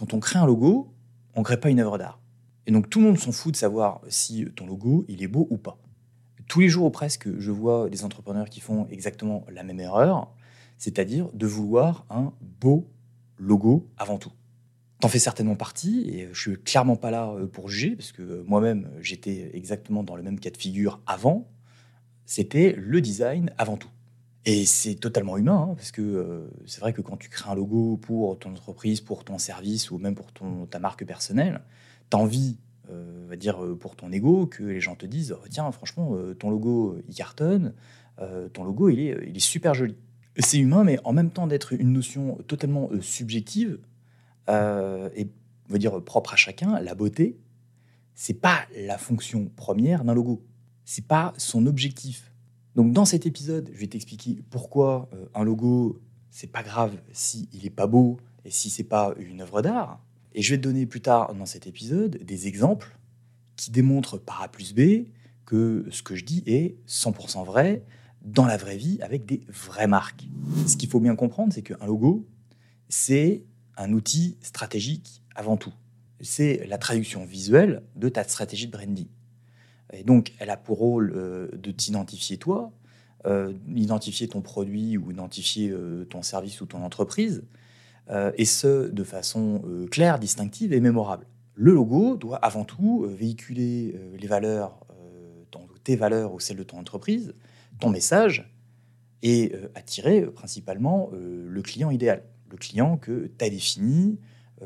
quand 0.00 0.14
on 0.14 0.18
crée 0.18 0.38
un 0.38 0.46
logo, 0.46 0.94
on 1.34 1.40
ne 1.40 1.44
crée 1.44 1.60
pas 1.60 1.68
une 1.68 1.78
œuvre 1.78 1.98
d'art. 1.98 2.22
Et 2.66 2.72
donc 2.72 2.88
tout 2.88 3.00
le 3.00 3.04
monde 3.04 3.18
s'en 3.18 3.32
fout 3.32 3.52
de 3.52 3.56
savoir 3.58 4.00
si 4.08 4.46
ton 4.56 4.66
logo, 4.66 5.04
il 5.08 5.22
est 5.22 5.28
beau 5.28 5.46
ou 5.50 5.58
pas. 5.58 5.76
Tous 6.48 6.60
les 6.60 6.70
jours 6.70 6.86
ou 6.86 6.90
presque, 6.90 7.28
je 7.38 7.50
vois 7.50 7.90
des 7.90 8.02
entrepreneurs 8.02 8.48
qui 8.48 8.60
font 8.60 8.86
exactement 8.90 9.44
la 9.52 9.62
même 9.62 9.78
erreur, 9.78 10.32
c'est-à-dire 10.78 11.28
de 11.34 11.46
vouloir 11.46 12.06
un 12.08 12.32
beau 12.40 12.88
logo 13.36 13.90
avant 13.98 14.16
tout. 14.16 14.32
T'en 15.00 15.08
fais 15.08 15.18
certainement 15.18 15.54
partie, 15.54 16.08
et 16.08 16.30
je 16.32 16.40
suis 16.40 16.56
clairement 16.56 16.96
pas 16.96 17.10
là 17.10 17.32
euh, 17.32 17.46
pour 17.46 17.68
juger, 17.68 17.94
parce 17.94 18.12
que 18.12 18.42
moi-même, 18.46 18.88
j'étais 19.02 19.50
exactement 19.52 20.02
dans 20.02 20.16
le 20.16 20.22
même 20.22 20.40
cas 20.40 20.50
de 20.50 20.56
figure 20.56 21.02
avant. 21.06 21.46
C'était 22.24 22.74
le 22.78 23.02
design 23.02 23.52
avant 23.58 23.76
tout. 23.76 23.90
Et 24.46 24.64
c'est 24.64 24.94
totalement 24.94 25.36
humain, 25.36 25.68
hein, 25.70 25.74
parce 25.74 25.92
que 25.92 26.00
euh, 26.00 26.48
c'est 26.66 26.80
vrai 26.80 26.94
que 26.94 27.02
quand 27.02 27.18
tu 27.18 27.28
crées 27.28 27.50
un 27.50 27.54
logo 27.54 27.98
pour 27.98 28.38
ton 28.38 28.50
entreprise, 28.52 29.02
pour 29.02 29.24
ton 29.24 29.38
service 29.38 29.90
ou 29.90 29.98
même 29.98 30.14
pour 30.14 30.32
ton, 30.32 30.66
ta 30.66 30.78
marque 30.78 31.04
personnelle, 31.04 31.60
tu 32.10 32.16
as 32.16 32.20
envie, 32.20 32.56
euh, 32.90 33.26
va 33.28 33.36
dire 33.36 33.62
euh, 33.62 33.76
pour 33.76 33.96
ton 33.96 34.10
ego, 34.10 34.46
que 34.46 34.62
les 34.62 34.80
gens 34.80 34.94
te 34.94 35.04
disent 35.04 35.36
oh, 35.38 35.46
Tiens, 35.50 35.70
franchement, 35.72 36.16
ton 36.38 36.50
logo, 36.50 36.98
il 37.08 37.14
cartonne, 37.14 37.74
ton 38.52 38.64
logo, 38.64 38.88
il 38.88 39.00
est, 39.00 39.28
il 39.28 39.36
est 39.36 39.40
super 39.40 39.74
joli. 39.74 39.96
C'est 40.38 40.58
humain, 40.58 40.84
mais 40.84 40.98
en 41.04 41.12
même 41.12 41.30
temps 41.30 41.46
d'être 41.46 41.72
une 41.74 41.92
notion 41.92 42.36
totalement 42.46 42.88
subjective 43.00 43.78
et 44.48 45.28
va 45.68 45.78
dire 45.78 46.02
propre 46.02 46.34
à 46.34 46.36
chacun, 46.36 46.80
la 46.80 46.94
beauté, 46.94 47.38
c'est 48.14 48.34
pas 48.34 48.66
la 48.76 48.98
fonction 48.98 49.50
première 49.56 50.04
d'un 50.04 50.14
logo. 50.14 50.44
C'est 50.84 51.06
pas 51.06 51.32
son 51.36 51.66
objectif 51.66 52.29
donc 52.76 52.92
dans 52.92 53.04
cet 53.04 53.26
épisode, 53.26 53.70
je 53.72 53.78
vais 53.78 53.86
t'expliquer 53.86 54.42
pourquoi 54.50 55.08
euh, 55.12 55.26
un 55.34 55.42
logo, 55.42 56.00
c'est 56.30 56.50
pas 56.50 56.62
grave 56.62 56.96
si 57.12 57.48
il 57.52 57.66
est 57.66 57.70
pas 57.70 57.86
beau 57.86 58.18
et 58.44 58.50
si 58.50 58.70
c'est 58.70 58.84
pas 58.84 59.14
une 59.18 59.40
œuvre 59.40 59.62
d'art. 59.62 60.00
Et 60.32 60.42
je 60.42 60.54
vais 60.54 60.58
te 60.58 60.62
donner 60.62 60.86
plus 60.86 61.00
tard 61.00 61.34
dans 61.34 61.46
cet 61.46 61.66
épisode 61.66 62.18
des 62.22 62.46
exemples 62.46 62.96
qui 63.56 63.70
démontrent 63.70 64.18
par 64.18 64.42
A 64.42 64.48
plus 64.48 64.72
B 64.72 65.08
que 65.44 65.86
ce 65.90 66.02
que 66.02 66.14
je 66.14 66.24
dis 66.24 66.42
est 66.46 66.76
100% 66.86 67.44
vrai 67.44 67.82
dans 68.22 68.46
la 68.46 68.56
vraie 68.56 68.76
vie 68.76 68.98
avec 69.02 69.26
des 69.26 69.42
vraies 69.48 69.88
marques. 69.88 70.28
Ce 70.66 70.76
qu'il 70.76 70.88
faut 70.88 71.00
bien 71.00 71.16
comprendre, 71.16 71.52
c'est 71.52 71.62
qu'un 71.62 71.84
logo, 71.84 72.26
c'est 72.88 73.44
un 73.76 73.92
outil 73.92 74.36
stratégique 74.42 75.22
avant 75.34 75.56
tout. 75.56 75.72
C'est 76.20 76.64
la 76.66 76.78
traduction 76.78 77.24
visuelle 77.24 77.82
de 77.96 78.08
ta 78.08 78.24
stratégie 78.24 78.66
de 78.66 78.72
branding. 78.72 79.06
Et 79.92 80.04
donc, 80.04 80.32
elle 80.38 80.50
a 80.50 80.56
pour 80.56 80.78
rôle 80.78 81.12
euh, 81.14 81.48
de 81.52 81.70
t'identifier 81.70 82.36
toi, 82.36 82.72
euh, 83.26 83.52
identifier 83.74 84.28
ton 84.28 84.40
produit 84.40 84.96
ou 84.96 85.10
identifier 85.10 85.70
euh, 85.70 86.04
ton 86.04 86.22
service 86.22 86.60
ou 86.60 86.66
ton 86.66 86.82
entreprise, 86.82 87.44
et 88.36 88.44
ce, 88.44 88.90
de 88.90 89.04
façon 89.04 89.62
claire, 89.88 90.18
distinctive 90.18 90.72
et 90.72 90.80
mémorable. 90.80 91.28
Le 91.54 91.72
logo 91.72 92.16
doit 92.16 92.38
avant 92.38 92.64
tout 92.64 93.06
véhiculer 93.08 93.94
les 94.18 94.26
valeurs, 94.26 94.84
tes 95.84 95.94
valeurs 95.94 96.34
ou 96.34 96.40
celles 96.40 96.56
de 96.56 96.64
ton 96.64 96.78
entreprise, 96.78 97.34
ton 97.78 97.88
message, 97.88 98.52
et 99.22 99.52
attirer 99.76 100.22
principalement 100.22 101.12
le 101.12 101.62
client 101.62 101.92
idéal, 101.92 102.24
le 102.50 102.56
client 102.56 102.96
que 102.96 103.30
tu 103.38 103.44
as 103.44 103.48
défini, 103.48 104.18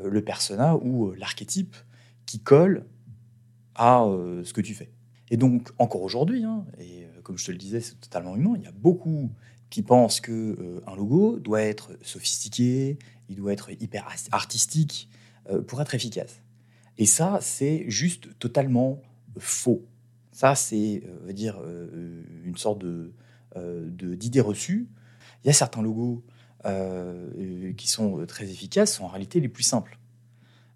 le 0.03 0.23
persona 0.23 0.75
ou 0.77 1.11
l'archétype 1.11 1.75
qui 2.25 2.39
colle 2.39 2.83
à 3.75 4.07
ce 4.43 4.53
que 4.53 4.61
tu 4.61 4.73
fais. 4.73 4.89
Et 5.31 5.37
donc, 5.37 5.69
encore 5.79 6.03
aujourd'hui, 6.03 6.43
hein, 6.43 6.65
et 6.79 7.05
euh, 7.05 7.21
comme 7.23 7.37
je 7.37 7.45
te 7.45 7.51
le 7.51 7.57
disais, 7.57 7.81
c'est 7.81 7.99
totalement 7.99 8.35
humain, 8.35 8.53
il 8.57 8.63
y 8.63 8.67
a 8.67 8.71
beaucoup 8.71 9.31
qui 9.69 9.81
pensent 9.81 10.21
qu'un 10.21 10.33
euh, 10.33 10.81
un 10.85 10.95
logo 10.95 11.39
doit 11.39 11.61
être 11.61 11.97
sophistiqué, 12.01 12.99
il 13.29 13.35
doit 13.35 13.51
être 13.51 13.71
hyper 13.71 14.07
artistique 14.31 15.09
euh, 15.49 15.61
pour 15.61 15.81
être 15.81 15.95
efficace. 15.95 16.41
Et 16.97 17.05
ça, 17.05 17.39
c'est 17.41 17.85
juste 17.87 18.37
totalement 18.39 19.01
faux. 19.37 19.83
Ça, 20.31 20.55
c'est 20.55 21.03
dire 21.33 21.61
une 22.45 22.55
sorte 22.57 22.79
de, 22.79 23.13
d'idée 24.15 24.39
reçue. 24.41 24.87
Il 25.43 25.47
y 25.47 25.49
a 25.49 25.53
certains 25.53 25.81
logos 25.81 26.23
qui 27.77 27.87
sont 27.89 28.25
très 28.25 28.49
efficaces, 28.49 28.95
sont 28.95 29.05
en 29.05 29.09
réalité 29.09 29.41
les 29.41 29.49
plus 29.49 29.63
simples. 29.63 29.97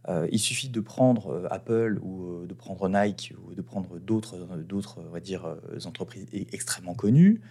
Euh, 0.07 0.27
il 0.31 0.39
suffit 0.39 0.69
de 0.69 0.79
prendre 0.79 1.27
euh, 1.27 1.47
Apple 1.51 1.99
ou 2.01 2.23
euh, 2.23 2.47
de 2.47 2.53
prendre 2.53 2.87
Nike 2.87 3.33
ou 3.43 3.53
de 3.53 3.61
prendre 3.61 3.99
d'autres, 3.99 4.37
d'autres, 4.63 4.99
on 5.05 5.11
va 5.11 5.19
dire, 5.19 5.57
entreprises 5.85 6.25
e-, 6.33 6.45
extrêmement 6.51 6.95
connues. 6.95 7.41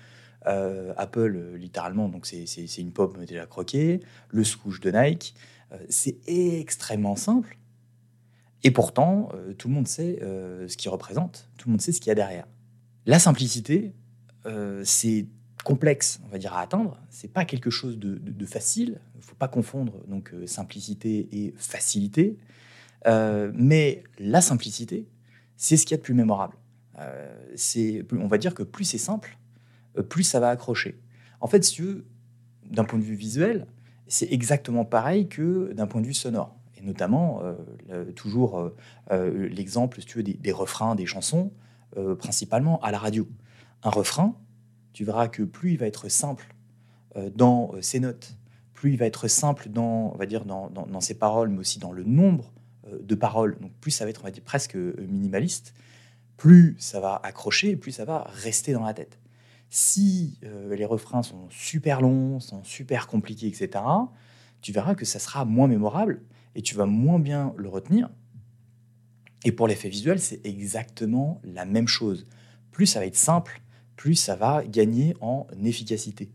Apple, 0.96 1.56
littéralement, 1.56 2.08
donc 2.08 2.24
c'est, 2.24 2.78
une 2.78 2.92
pomme 2.92 3.22
déjà 3.26 3.44
croquée. 3.44 4.00
Le 4.30 4.44
swoosh 4.44 4.80
de 4.80 4.90
Nike, 4.90 5.34
c'est 5.90 6.16
extrêmement 6.26 7.16
simple. 7.16 7.58
Et 8.62 8.70
pourtant, 8.70 9.28
tout 9.58 9.68
le 9.68 9.74
monde 9.74 9.86
sait 9.86 10.20
ce 10.22 10.74
qu'il 10.78 10.90
représente, 10.90 11.50
tout 11.58 11.68
le 11.68 11.72
monde 11.72 11.82
sait 11.82 11.92
ce 11.92 12.00
qu'il 12.00 12.08
y 12.08 12.12
a 12.12 12.14
derrière. 12.14 12.46
La 13.04 13.18
simplicité, 13.18 13.94
c'est 14.84 15.26
complexe, 15.64 16.20
on 16.26 16.28
va 16.28 16.38
dire, 16.38 16.54
à 16.54 16.60
atteindre. 16.60 16.98
C'est 17.10 17.32
pas 17.32 17.44
quelque 17.44 17.70
chose 17.70 17.98
de, 17.98 18.46
facile. 18.46 19.00
Il 19.16 19.22
faut 19.22 19.34
pas 19.34 19.48
confondre 19.48 19.92
donc 20.06 20.32
euh, 20.32 20.46
simplicité 20.46 21.28
et 21.32 21.54
facilité. 21.56 22.38
Euh, 23.06 23.52
mais 23.54 24.02
la 24.18 24.40
simplicité, 24.40 25.06
c'est 25.56 25.76
ce 25.76 25.84
qu'il 25.84 25.92
y 25.92 25.94
a 25.94 25.98
de 25.98 26.02
plus 26.02 26.14
mémorable. 26.14 26.56
Euh, 26.98 28.02
on 28.12 28.26
va 28.26 28.38
dire 28.38 28.54
que 28.54 28.62
plus 28.62 28.84
c'est 28.84 28.98
simple, 28.98 29.38
plus 30.08 30.24
ça 30.24 30.40
va 30.40 30.48
accrocher. 30.50 31.00
En 31.40 31.46
fait, 31.46 31.62
si 31.64 31.82
d'un 32.64 32.84
point 32.84 32.98
de 32.98 33.04
vue 33.04 33.14
visuel, 33.14 33.66
c'est 34.08 34.30
exactement 34.32 34.84
pareil 34.84 35.28
que 35.28 35.72
d'un 35.74 35.86
point 35.86 36.00
de 36.00 36.06
vue 36.06 36.14
sonore. 36.14 36.56
Et 36.76 36.82
notamment, 36.82 37.42
toujours 38.14 38.70
l'exemple, 39.10 40.00
si 40.00 40.06
tu 40.06 40.18
veux, 40.18 40.24
des 40.24 40.52
refrains, 40.52 40.94
des 40.94 41.06
chansons, 41.06 41.52
principalement 42.18 42.80
à 42.80 42.90
la 42.90 42.98
radio. 42.98 43.28
Un 43.82 43.90
refrain, 43.90 44.36
tu 44.98 45.04
verras 45.04 45.28
que 45.28 45.44
plus 45.44 45.74
il 45.74 45.78
va 45.78 45.86
être 45.86 46.08
simple 46.08 46.56
euh, 47.14 47.30
dans 47.32 47.70
euh, 47.72 47.82
ses 47.82 48.00
notes, 48.00 48.36
plus 48.74 48.94
il 48.94 48.96
va 48.98 49.06
être 49.06 49.28
simple 49.28 49.68
dans, 49.68 50.10
on 50.12 50.16
va 50.16 50.26
dire, 50.26 50.44
dans, 50.44 51.00
ses 51.00 51.14
paroles, 51.14 51.50
mais 51.50 51.60
aussi 51.60 51.78
dans 51.78 51.92
le 51.92 52.02
nombre 52.02 52.52
euh, 52.88 52.98
de 53.00 53.14
paroles, 53.14 53.56
donc 53.60 53.70
plus 53.80 53.92
ça 53.92 54.02
va 54.02 54.10
être, 54.10 54.22
on 54.22 54.24
va 54.24 54.32
dire, 54.32 54.42
presque 54.42 54.74
minimaliste, 54.74 55.72
plus 56.36 56.74
ça 56.80 56.98
va 56.98 57.14
accrocher, 57.22 57.76
plus 57.76 57.92
ça 57.92 58.04
va 58.04 58.28
rester 58.42 58.72
dans 58.72 58.82
la 58.82 58.92
tête. 58.92 59.20
Si 59.70 60.40
les 60.42 60.84
refrains 60.84 61.22
sont 61.22 61.48
super 61.48 62.00
longs, 62.00 62.40
sont 62.40 62.64
super 62.64 63.06
compliqués, 63.06 63.46
etc., 63.46 63.84
tu 64.62 64.72
verras 64.72 64.96
que 64.96 65.04
ça 65.04 65.20
sera 65.20 65.44
moins 65.44 65.68
mémorable 65.68 66.22
et 66.56 66.62
tu 66.62 66.74
vas 66.74 66.86
moins 66.86 67.20
bien 67.20 67.54
le 67.56 67.68
retenir. 67.68 68.10
Et 69.44 69.52
pour 69.52 69.68
l'effet 69.68 69.90
visuel, 69.90 70.18
c'est 70.18 70.44
exactement 70.44 71.40
la 71.44 71.66
même 71.66 71.86
chose. 71.86 72.26
Plus 72.72 72.86
ça 72.86 72.98
va 72.98 73.06
être 73.06 73.14
simple, 73.14 73.62
plus 73.98 74.14
ça 74.14 74.36
va 74.36 74.64
gagner 74.64 75.14
en 75.20 75.46
efficacité. 75.62 76.30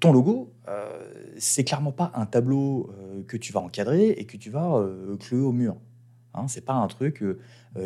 Ton 0.00 0.12
logo, 0.12 0.54
euh, 0.68 1.32
c'est 1.36 1.64
clairement 1.64 1.92
pas 1.92 2.10
un 2.14 2.26
tableau 2.26 2.90
euh, 2.98 3.22
que 3.24 3.36
tu 3.36 3.52
vas 3.52 3.60
encadrer 3.60 4.10
et 4.10 4.24
que 4.24 4.36
tu 4.36 4.50
vas 4.50 4.76
euh, 4.76 5.16
clouer 5.16 5.42
au 5.42 5.52
mur. 5.52 5.76
Hein, 6.32 6.48
c'est 6.48 6.64
pas 6.64 6.74
un 6.74 6.86
truc 6.86 7.24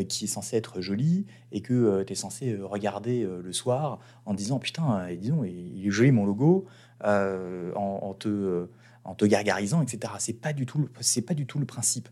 qui 0.08 0.24
est 0.24 0.28
censé 0.28 0.56
être 0.56 0.80
joli 0.80 1.26
et 1.52 1.62
que 1.62 2.02
tu 2.02 2.12
es 2.12 2.16
censé 2.16 2.56
regarder 2.56 3.24
le 3.24 3.52
soir 3.52 4.00
en 4.24 4.34
disant 4.34 4.58
putain, 4.58 5.06
disons, 5.14 5.44
il 5.44 5.86
est 5.86 5.90
joli 5.90 6.10
mon 6.10 6.26
logo 6.26 6.66
en, 7.04 8.14
te, 8.18 8.66
en 9.04 9.14
te 9.14 9.24
gargarisant, 9.24 9.82
etc. 9.82 10.14
C'est 10.18 10.40
pas 10.40 10.52
du 10.52 10.66
tout, 10.66 10.88
pas 11.26 11.34
du 11.34 11.46
tout 11.46 11.60
le 11.60 11.64
principe. 11.64 12.08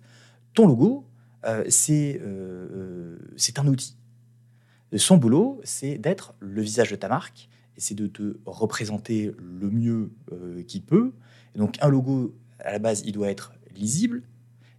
Ton 0.55 0.69
logo, 0.69 1.07
c'est 1.69 2.21
c'est 3.37 3.59
un 3.59 3.67
outil. 3.67 3.98
Son 4.97 5.19
boulot, 5.19 5.61
c'est 5.65 5.99
d'être 5.99 6.35
le 6.41 6.63
visage 6.63 6.91
de 6.91 6.97
ta 6.97 7.09
marque 7.09 7.49
et 7.77 7.81
c'est 7.81 7.95
de 7.95 8.07
te 8.07 8.39
représenter 8.47 9.33
le 9.39 9.71
mieux 9.71 10.11
euh, 10.33 10.63
qu'il 10.63 10.83
peut. 10.83 11.13
donc 11.55 11.77
un 11.81 11.89
logo, 11.89 12.35
à 12.59 12.73
la 12.73 12.79
base, 12.79 13.03
il 13.05 13.13
doit 13.13 13.29
être 13.29 13.53
lisible, 13.77 14.23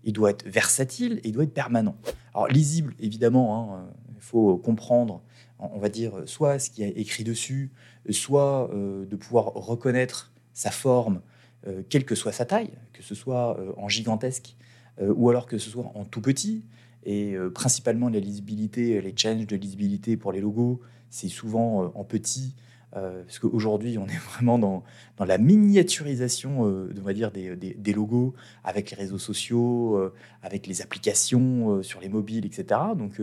il 0.03 0.13
doit 0.13 0.31
être 0.31 0.47
versatile 0.47 1.21
et 1.23 1.27
il 1.27 1.31
doit 1.31 1.43
être 1.43 1.53
permanent. 1.53 1.95
Alors 2.33 2.47
lisible, 2.47 2.95
évidemment, 2.99 3.77
hein, 3.77 3.89
il 4.15 4.21
faut 4.21 4.57
comprendre, 4.57 5.21
on 5.59 5.77
va 5.77 5.89
dire, 5.89 6.23
soit 6.25 6.57
ce 6.57 6.71
qui 6.71 6.81
est 6.81 6.89
écrit 6.89 7.23
dessus, 7.23 7.71
soit 8.09 8.73
euh, 8.73 9.05
de 9.05 9.15
pouvoir 9.15 9.45
reconnaître 9.53 10.33
sa 10.53 10.71
forme, 10.71 11.21
euh, 11.67 11.83
quelle 11.87 12.03
que 12.03 12.15
soit 12.15 12.31
sa 12.31 12.45
taille, 12.45 12.71
que 12.93 13.03
ce 13.03 13.13
soit 13.13 13.59
en 13.77 13.87
gigantesque 13.87 14.55
ou 15.01 15.29
alors 15.29 15.45
que 15.45 15.57
ce 15.57 15.69
soit 15.69 15.89
en 15.95 16.03
tout 16.03 16.19
petit. 16.19 16.65
Et 17.03 17.33
euh, 17.33 17.49
principalement, 17.49 18.09
la 18.09 18.19
lisibilité, 18.19 19.01
les 19.01 19.13
changes 19.15 19.47
de 19.47 19.55
lisibilité 19.55 20.17
pour 20.17 20.31
les 20.31 20.41
logos, 20.41 20.81
c'est 21.09 21.29
souvent 21.29 21.83
euh, 21.83 21.87
en 21.95 22.03
petit. 22.03 22.55
Euh, 22.95 23.23
parce 23.23 23.37
qu'aujourd'hui, 23.37 23.99
on 23.99 24.07
est 24.07 24.17
vraiment 24.33 24.57
dans, 24.57 24.83
la 25.19 25.37
miniaturisation 25.37 26.61
on 26.61 27.01
va 27.01 27.13
dire, 27.13 27.31
des, 27.31 27.55
des, 27.55 27.93
logos 27.93 28.33
avec 28.63 28.89
les 28.89 28.97
réseaux 28.97 29.19
sociaux, 29.19 30.11
avec 30.41 30.65
les 30.65 30.81
applications 30.81 31.83
sur 31.83 31.99
les 31.99 32.09
mobiles, 32.09 32.45
etc. 32.45 32.79
Donc, 32.97 33.21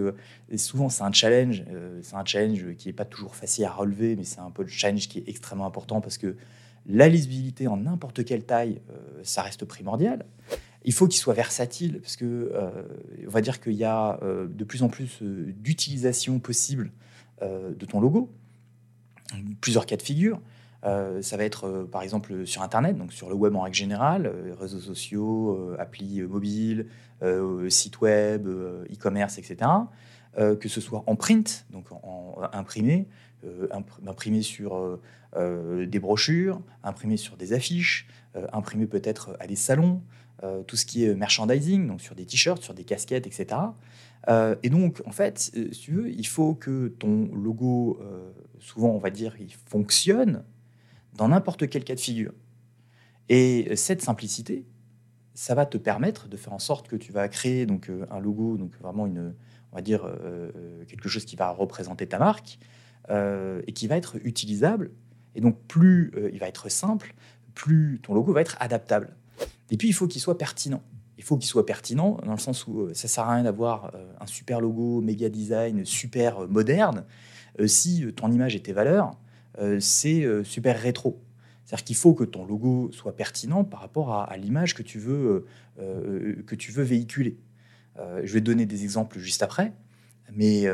souvent, 0.56 0.88
c'est 0.88 1.02
un 1.02 1.10
challenge. 1.10 1.64
c'est 2.02 2.14
un 2.14 2.24
challenge 2.24 2.74
qui 2.76 2.88
n'est 2.88 2.92
pas 2.92 3.06
toujours 3.06 3.34
facile 3.34 3.64
à 3.64 3.72
relever, 3.72 4.14
mais 4.14 4.24
c'est 4.24 4.40
un 4.40 4.50
peu 4.50 4.62
le 4.62 4.68
challenge 4.68 5.08
qui 5.08 5.18
est 5.18 5.28
extrêmement 5.28 5.66
important 5.66 6.00
parce 6.00 6.18
que 6.18 6.36
la 6.86 7.08
lisibilité 7.08 7.66
en 7.66 7.78
n'importe 7.78 8.24
quelle 8.24 8.44
taille, 8.44 8.80
ça 9.22 9.42
reste 9.42 9.64
primordial. 9.64 10.26
Il 10.86 10.92
faut 10.92 11.08
qu'il 11.08 11.18
soit 11.18 11.34
versatile 11.34 12.00
parce 12.00 12.16
que 12.16 12.52
on 13.26 13.30
va 13.30 13.40
dire 13.40 13.60
qu'il 13.60 13.74
y 13.74 13.84
a 13.84 14.18
de 14.22 14.64
plus 14.64 14.82
en 14.84 14.88
plus 14.88 15.18
d'utilisation 15.20 16.38
possible 16.38 16.92
de 17.42 17.84
ton 17.84 18.00
logo, 18.00 18.32
plusieurs 19.60 19.84
cas 19.84 19.96
de 19.96 20.02
figure. 20.02 20.40
ça 20.82 21.36
va 21.36 21.42
être 21.42 21.88
par 21.90 22.02
exemple 22.02 22.46
sur 22.46 22.62
Internet, 22.62 22.96
donc 22.96 23.12
sur 23.12 23.28
le 23.28 23.34
web 23.34 23.56
en 23.56 23.62
règle 23.62 23.76
générale, 23.76 24.32
réseaux 24.60 24.78
sociaux, 24.78 25.74
applis 25.80 26.22
mobiles, 26.22 26.86
sites 27.68 28.00
web, 28.00 28.46
e-commerce, 28.46 29.38
etc. 29.38 29.68
que 30.36 30.68
ce 30.68 30.80
soit 30.80 31.02
en 31.08 31.16
print, 31.16 31.66
donc 31.70 31.90
en, 31.90 32.36
imprimé, 32.52 33.08
imprimé 34.06 34.42
sur 34.42 35.00
des 35.36 35.98
brochures, 35.98 36.60
imprimé 36.84 37.16
sur 37.16 37.36
des 37.36 37.52
affiches, 37.52 38.06
imprimé 38.52 38.86
peut-être 38.86 39.36
à 39.40 39.48
des 39.48 39.56
salons, 39.56 40.00
tout 40.66 40.76
ce 40.76 40.86
qui 40.86 41.04
est 41.04 41.14
merchandising, 41.14 41.88
donc 41.88 42.00
sur 42.00 42.14
des 42.14 42.26
t-shirts, 42.26 42.62
sur 42.62 42.74
des 42.74 42.84
casquettes, 42.84 43.26
etc. 43.26 43.58
et 44.62 44.70
donc, 44.70 45.02
en 45.06 45.12
fait, 45.12 45.38
si 45.38 45.80
tu 45.80 45.92
veux, 45.92 46.10
il 46.10 46.26
faut 46.26 46.54
que 46.54 46.88
ton 46.88 47.30
logo, 47.34 48.00
souvent, 48.58 48.90
on 48.90 48.98
va 48.98 49.10
dire, 49.10 49.36
il 49.40 49.52
fonctionne 49.52 50.44
dans 51.14 51.28
n'importe 51.28 51.68
quel 51.68 51.84
cas 51.84 51.94
de 51.94 52.00
figure. 52.00 52.32
Et 53.28 53.74
cette 53.76 54.02
simplicité, 54.02 54.66
ça 55.34 55.54
va 55.54 55.66
te 55.66 55.78
permettre 55.78 56.28
de 56.28 56.36
faire 56.36 56.52
en 56.52 56.58
sorte 56.58 56.88
que 56.88 56.96
tu 56.96 57.12
vas 57.12 57.28
créer 57.28 57.66
donc 57.66 57.90
un 58.10 58.20
logo, 58.20 58.56
donc 58.56 58.72
vraiment 58.80 59.06
une, 59.06 59.34
on 59.72 59.76
va 59.76 59.82
dire 59.82 60.08
quelque 60.86 61.08
chose 61.08 61.24
qui 61.24 61.36
va 61.36 61.50
représenter 61.50 62.06
ta 62.06 62.18
marque 62.18 62.58
et 63.10 63.72
qui 63.72 63.86
va 63.86 63.96
être 63.96 64.16
utilisable. 64.24 64.90
Et 65.34 65.40
donc 65.40 65.58
plus 65.66 66.12
il 66.32 66.38
va 66.38 66.48
être 66.48 66.68
simple, 66.68 67.14
plus 67.54 68.00
ton 68.02 68.14
logo 68.14 68.32
va 68.32 68.40
être 68.40 68.56
adaptable. 68.60 69.16
Et 69.70 69.76
puis, 69.76 69.88
il 69.88 69.92
faut 69.92 70.06
qu'il 70.06 70.20
soit 70.20 70.38
pertinent. 70.38 70.82
Il 71.18 71.24
faut 71.24 71.36
qu'il 71.36 71.48
soit 71.48 71.64
pertinent 71.64 72.18
dans 72.24 72.32
le 72.32 72.38
sens 72.38 72.66
où 72.66 72.80
euh, 72.80 72.94
ça 72.94 73.08
sert 73.08 73.24
à 73.24 73.34
rien 73.34 73.44
d'avoir 73.44 73.94
euh, 73.94 74.12
un 74.20 74.26
super 74.26 74.60
logo, 74.60 75.00
méga 75.00 75.28
design, 75.28 75.84
super 75.84 76.42
euh, 76.42 76.46
moderne, 76.46 77.04
si 77.64 78.04
ton 78.14 78.30
image 78.30 78.54
et 78.54 78.60
tes 78.60 78.74
valeurs, 78.74 79.16
c'est 79.80 80.26
super 80.44 80.78
rétro. 80.78 81.22
C'est-à-dire 81.64 81.84
qu'il 81.84 81.96
faut 81.96 82.12
que 82.12 82.24
ton 82.24 82.44
logo 82.44 82.90
soit 82.92 83.16
pertinent 83.16 83.64
par 83.64 83.80
rapport 83.80 84.12
à, 84.12 84.36
l'image 84.36 84.74
que, 84.74 84.82
tu 84.82 84.98
veux, 84.98 85.46
que 85.78 86.54
tu 86.54 86.70
veux 86.70 86.82
véhiculer. 86.82 87.38
je 88.22 88.30
vais 88.30 88.42
donner 88.42 88.66
des 88.66 88.82
exemples 88.82 89.18
juste 89.18 89.42
après, 89.42 89.72
mais 90.30 90.66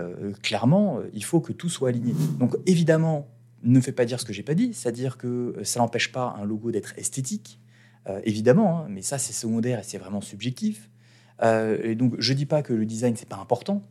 clairement, 0.43 0.99
il 1.12 1.23
faut 1.23 1.41
que 1.41 1.53
tout 1.53 1.69
soit 1.69 1.91
aligné. 1.91 2.17
Donc 2.41 2.56
évidemment, 2.67 3.29
ne 3.62 3.81
fais 3.81 3.93
pas 3.93 4.05
dire 4.05 4.19
ce 4.19 4.25
que 4.25 4.33
j'ai 4.33 4.43
pas 4.43 4.55
dit, 4.55 4.75
c'est-à-dire 4.75 5.19
que 5.19 5.55
ça 5.62 5.79
n'empêche 5.79 6.11
pas 6.11 6.35
un 6.37 6.44
logo 6.44 6.73
d'être 6.73 6.99
esthétique, 6.99 7.61
euh, 8.09 8.21
évidemment, 8.25 8.81
hein, 8.81 8.87
mais 8.89 9.03
ça 9.03 9.19
c'est 9.19 9.33
secondaire 9.33 9.79
et 9.79 9.83
c'est 9.83 9.99
vraiment 9.99 10.21
subjectif. 10.21 10.91
Euh, 11.43 11.79
et 11.83 11.95
donc 11.95 12.15
je 12.19 12.33
dis 12.33 12.47
pas 12.47 12.63
que 12.63 12.73
le 12.73 12.85
design 12.85 13.17
c'est 13.17 13.29
pas 13.29 13.37
important, 13.37 13.83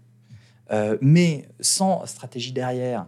euh, 0.72 0.98
mais 1.02 1.48
sans 1.60 2.06
stratégie 2.06 2.52
derrière, 2.52 3.08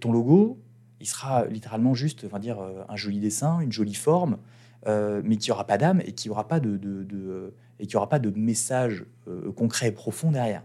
ton 0.00 0.10
logo, 0.10 0.58
il 0.98 1.06
sera 1.06 1.44
littéralement 1.44 1.94
juste, 1.94 2.24
va 2.24 2.40
dire, 2.40 2.58
un 2.88 2.96
joli 2.96 3.20
dessin, 3.20 3.60
une 3.60 3.70
jolie 3.70 3.94
forme, 3.94 4.38
mais 4.84 5.36
qui 5.36 5.52
aura 5.52 5.64
pas 5.64 5.78
d'âme 5.78 6.02
et 6.04 6.10
qui 6.10 6.28
aura 6.28 6.48
pas 6.48 6.58
de, 6.58 7.54
et 7.78 7.86
qui 7.86 7.96
aura 7.96 8.08
pas 8.08 8.18
de 8.18 8.30
message 8.30 9.04
concret 9.54 9.88
et 9.88 9.92
profond 9.92 10.32
derrière. 10.32 10.64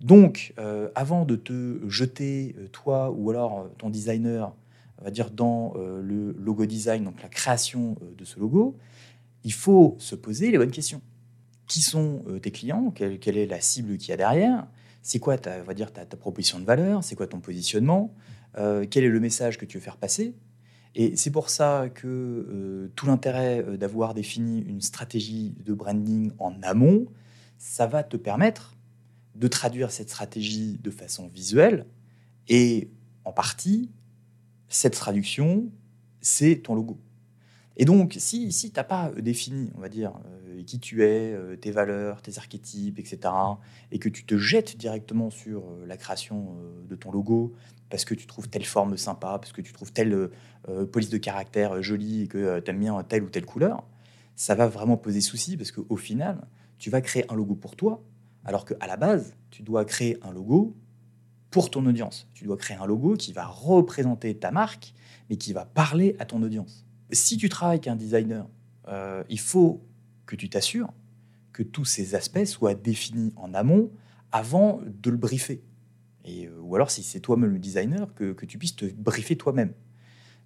Donc, 0.00 0.54
avant 0.94 1.24
de 1.24 1.34
te 1.34 1.80
jeter, 1.88 2.54
toi 2.70 3.10
ou 3.10 3.28
alors 3.30 3.68
ton 3.76 3.90
designer, 3.90 4.54
on 4.98 5.04
va 5.04 5.10
dire, 5.10 5.30
dans 5.30 5.74
euh, 5.76 6.00
le 6.00 6.32
logo 6.32 6.66
design, 6.66 7.04
donc 7.04 7.22
la 7.22 7.28
création 7.28 7.96
euh, 8.02 8.14
de 8.14 8.24
ce 8.24 8.38
logo, 8.38 8.76
il 9.44 9.52
faut 9.52 9.96
se 9.98 10.14
poser 10.14 10.50
les 10.50 10.58
bonnes 10.58 10.70
questions. 10.70 11.02
Qui 11.66 11.82
sont 11.82 12.24
euh, 12.28 12.38
tes 12.38 12.50
clients? 12.50 12.92
Quelle, 12.92 13.36
est 13.36 13.46
la 13.46 13.60
cible 13.60 13.98
qu'il 13.98 14.10
y 14.10 14.12
a 14.12 14.16
derrière? 14.16 14.66
C'est 15.02 15.18
quoi 15.18 15.36
ta, 15.36 15.62
va 15.62 15.74
dire, 15.74 15.92
ta, 15.92 16.04
proposition 16.16 16.58
de 16.58 16.64
valeur? 16.64 17.04
C'est 17.04 17.14
quoi 17.14 17.26
ton 17.26 17.40
positionnement? 17.40 18.14
Quel 18.54 19.04
est 19.04 19.10
le 19.10 19.20
message 19.20 19.58
que 19.58 19.66
tu 19.66 19.76
veux 19.76 19.84
faire 19.84 19.98
passer? 19.98 20.34
Et 20.94 21.14
c'est 21.14 21.30
pour 21.30 21.50
ça 21.50 21.90
que 21.94 22.90
tout 22.96 23.04
l'intérêt 23.04 23.62
d'avoir 23.76 24.14
défini 24.14 24.62
une 24.62 24.80
stratégie 24.80 25.54
de 25.62 25.74
branding 25.74 26.32
en 26.38 26.54
amont, 26.62 27.06
ça 27.58 27.86
va 27.86 28.02
te 28.02 28.16
permettre 28.16 28.74
de 29.34 29.46
traduire 29.46 29.90
cette 29.90 30.08
stratégie 30.08 30.78
de 30.82 30.90
façon 30.90 31.28
visuelle 31.28 31.86
et 32.48 32.90
en 33.24 33.32
partie 33.32 33.90
cette 34.68 34.94
traduction, 34.94 35.70
c'est 36.20 36.56
ton 36.56 36.74
logo. 36.74 36.98
Et 37.76 37.84
donc, 37.84 38.16
si, 38.18 38.52
si 38.52 38.70
tu 38.70 38.76
n'as 38.76 38.84
pas 38.84 39.12
défini, 39.18 39.70
on 39.76 39.80
va 39.80 39.88
dire, 39.88 40.12
euh, 40.26 40.62
qui 40.62 40.80
tu 40.80 41.04
es, 41.04 41.32
euh, 41.32 41.56
tes 41.56 41.70
valeurs, 41.70 42.22
tes 42.22 42.38
archétypes, 42.38 42.98
etc., 42.98 43.32
et 43.92 43.98
que 43.98 44.08
tu 44.08 44.24
te 44.24 44.38
jettes 44.38 44.78
directement 44.78 45.28
sur 45.28 45.60
euh, 45.60 45.84
la 45.86 45.98
création 45.98 46.56
de 46.88 46.96
ton 46.96 47.10
logo, 47.12 47.54
parce 47.90 48.04
que 48.04 48.14
tu 48.14 48.26
trouves 48.26 48.48
telle 48.48 48.64
forme 48.64 48.96
sympa, 48.96 49.38
parce 49.38 49.52
que 49.52 49.60
tu 49.60 49.72
trouves 49.72 49.92
telle 49.92 50.30
police 50.90 51.10
de 51.10 51.18
caractère 51.18 51.80
jolie, 51.82 52.22
et 52.22 52.26
que 52.26 52.58
tu 52.58 52.70
aimes 52.70 52.80
bien 52.80 53.00
telle 53.04 53.22
ou 53.22 53.30
telle 53.30 53.46
couleur, 53.46 53.84
ça 54.34 54.56
va 54.56 54.66
vraiment 54.66 54.96
poser 54.96 55.20
souci, 55.20 55.56
parce 55.56 55.70
qu'au 55.70 55.96
final, 55.96 56.48
tu 56.78 56.90
vas 56.90 57.00
créer 57.00 57.30
un 57.30 57.36
logo 57.36 57.54
pour 57.54 57.76
toi, 57.76 58.02
alors 58.44 58.64
qu'à 58.64 58.86
la 58.88 58.96
base, 58.96 59.36
tu 59.50 59.62
dois 59.62 59.84
créer 59.84 60.18
un 60.22 60.32
logo 60.32 60.76
pour 61.56 61.70
ton 61.70 61.86
audience. 61.86 62.28
Tu 62.34 62.44
dois 62.44 62.58
créer 62.58 62.76
un 62.76 62.84
logo 62.84 63.14
qui 63.14 63.32
va 63.32 63.46
représenter 63.46 64.36
ta 64.36 64.50
marque, 64.50 64.92
mais 65.30 65.36
qui 65.36 65.54
va 65.54 65.64
parler 65.64 66.14
à 66.18 66.26
ton 66.26 66.42
audience. 66.42 66.84
Si 67.12 67.38
tu 67.38 67.48
travailles 67.48 67.76
avec 67.76 67.88
un 67.88 67.96
designer, 67.96 68.46
euh, 68.88 69.24
il 69.30 69.40
faut 69.40 69.82
que 70.26 70.36
tu 70.36 70.50
t'assures 70.50 70.92
que 71.54 71.62
tous 71.62 71.86
ces 71.86 72.14
aspects 72.14 72.44
soient 72.44 72.74
définis 72.74 73.32
en 73.36 73.54
amont 73.54 73.90
avant 74.32 74.82
de 74.84 75.08
le 75.08 75.16
briefer. 75.16 75.62
Et, 76.26 76.46
euh, 76.46 76.60
ou 76.60 76.76
alors, 76.76 76.90
si 76.90 77.02
c'est 77.02 77.20
toi-même 77.20 77.50
le 77.50 77.58
designer, 77.58 78.12
que, 78.12 78.34
tu 78.44 78.58
puisses 78.58 78.76
te 78.76 78.84
briefer 78.84 79.36
toi-même. 79.36 79.72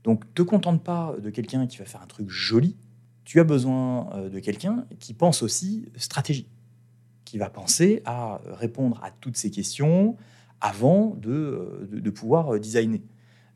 Donc, 0.05 0.33
te 0.33 0.43
contente 0.43 0.85
pas 0.85 1.17
de 1.21 1.31
quelqu'un 1.31 1.67
qui 1.67 1.79
va 1.79 1.87
faire 1.87 2.03
un 2.03 2.07
truc 2.07 2.31
joli. 2.31 2.77
Tu 3.25 3.41
as 3.41 3.45
besoin 3.45 4.15
euh, 4.15 4.29
de 4.29 4.39
quelqu'un 4.39 4.87
qui 5.01 5.13
pense 5.13 5.43
aussi 5.43 5.87
stratégie, 5.97 6.47
qui 7.25 7.37
va 7.37 7.51
penser 7.51 8.01
à 8.05 8.41
répondre 8.45 9.01
à 9.03 9.11
toutes 9.11 9.37
ces 9.37 9.51
questions, 9.51 10.17
avant 10.61 11.15
de, 11.17 11.89
de, 11.91 12.11
pouvoir 12.11 12.55
euh, 12.55 12.59
designer. 12.59 13.01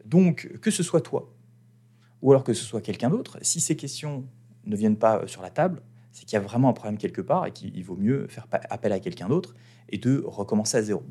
Donc, 0.05 0.51
que 0.61 0.71
ce 0.71 0.83
soit 0.83 1.01
toi 1.01 1.31
ou 2.23 2.31
alors 2.31 2.43
que 2.43 2.55
ce 2.55 2.65
soit 2.65 2.81
quelqu'un 2.81 3.11
d'autre, 3.11 3.39
si 3.43 3.61
ces 3.61 3.77
questions 3.77 4.25
ne 4.65 4.77
viennent 4.77 4.97
pas 4.97 5.19
euh, 5.19 5.27
sur 5.27 5.43
la 5.43 5.51
table, 5.51 5.83
c'est 6.11 6.25
qu'il 6.25 6.35
y 6.35 6.37
a 6.37 6.41
vraiment 6.41 6.71
un 6.71 6.73
problème 6.73 6.97
quelque 6.97 7.21
part 7.21 7.47
et 7.47 7.53
qu'il 7.53 7.85
vaut 7.85 7.97
mieux 7.97 8.27
faire 8.29 8.47
appel 8.51 8.93
à 8.93 9.01
quelqu'un 9.01 9.29
d'autre 9.29 9.55
et 9.91 9.99
de 9.99 10.23
recommencer 10.25 10.79
à 10.79 10.82
zéro. 10.82 11.03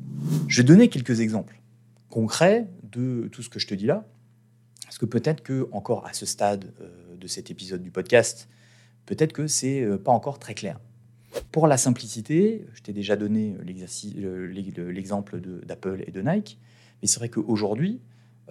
Je 0.48 0.62
vais 0.62 0.66
donner 0.66 0.88
quelques 0.88 1.20
exemples 1.20 1.60
concrets 2.08 2.68
de 2.82 3.28
tout 3.30 3.42
ce 3.42 3.48
que 3.48 3.60
je 3.60 3.66
te 3.66 3.74
dis 3.74 3.86
là, 3.86 4.06
parce 4.82 4.98
que 4.98 5.06
peut-être 5.06 5.42
que 5.42 5.68
encore 5.72 6.04
à 6.06 6.14
ce 6.14 6.26
stade 6.26 6.72
euh, 6.80 7.16
de 7.16 7.26
cet 7.28 7.50
épisode 7.50 7.82
du 7.82 7.90
podcast, 7.90 8.48
peut-être 9.06 9.32
que 9.32 9.46
c'est 9.46 9.86
pas 9.98 10.12
encore 10.12 10.38
très 10.38 10.54
clair. 10.54 10.80
Pour 11.52 11.66
la 11.66 11.76
simplicité, 11.76 12.66
je 12.74 12.82
t'ai 12.82 12.92
déjà 12.92 13.16
donné 13.16 13.56
l'exemple 13.64 15.40
d'Apple 15.64 16.04
et 16.06 16.10
de 16.10 16.20
Nike, 16.20 16.58
mais 17.00 17.08
c'est 17.08 17.18
vrai 17.18 17.28
qu'aujourd'hui, 17.28 18.00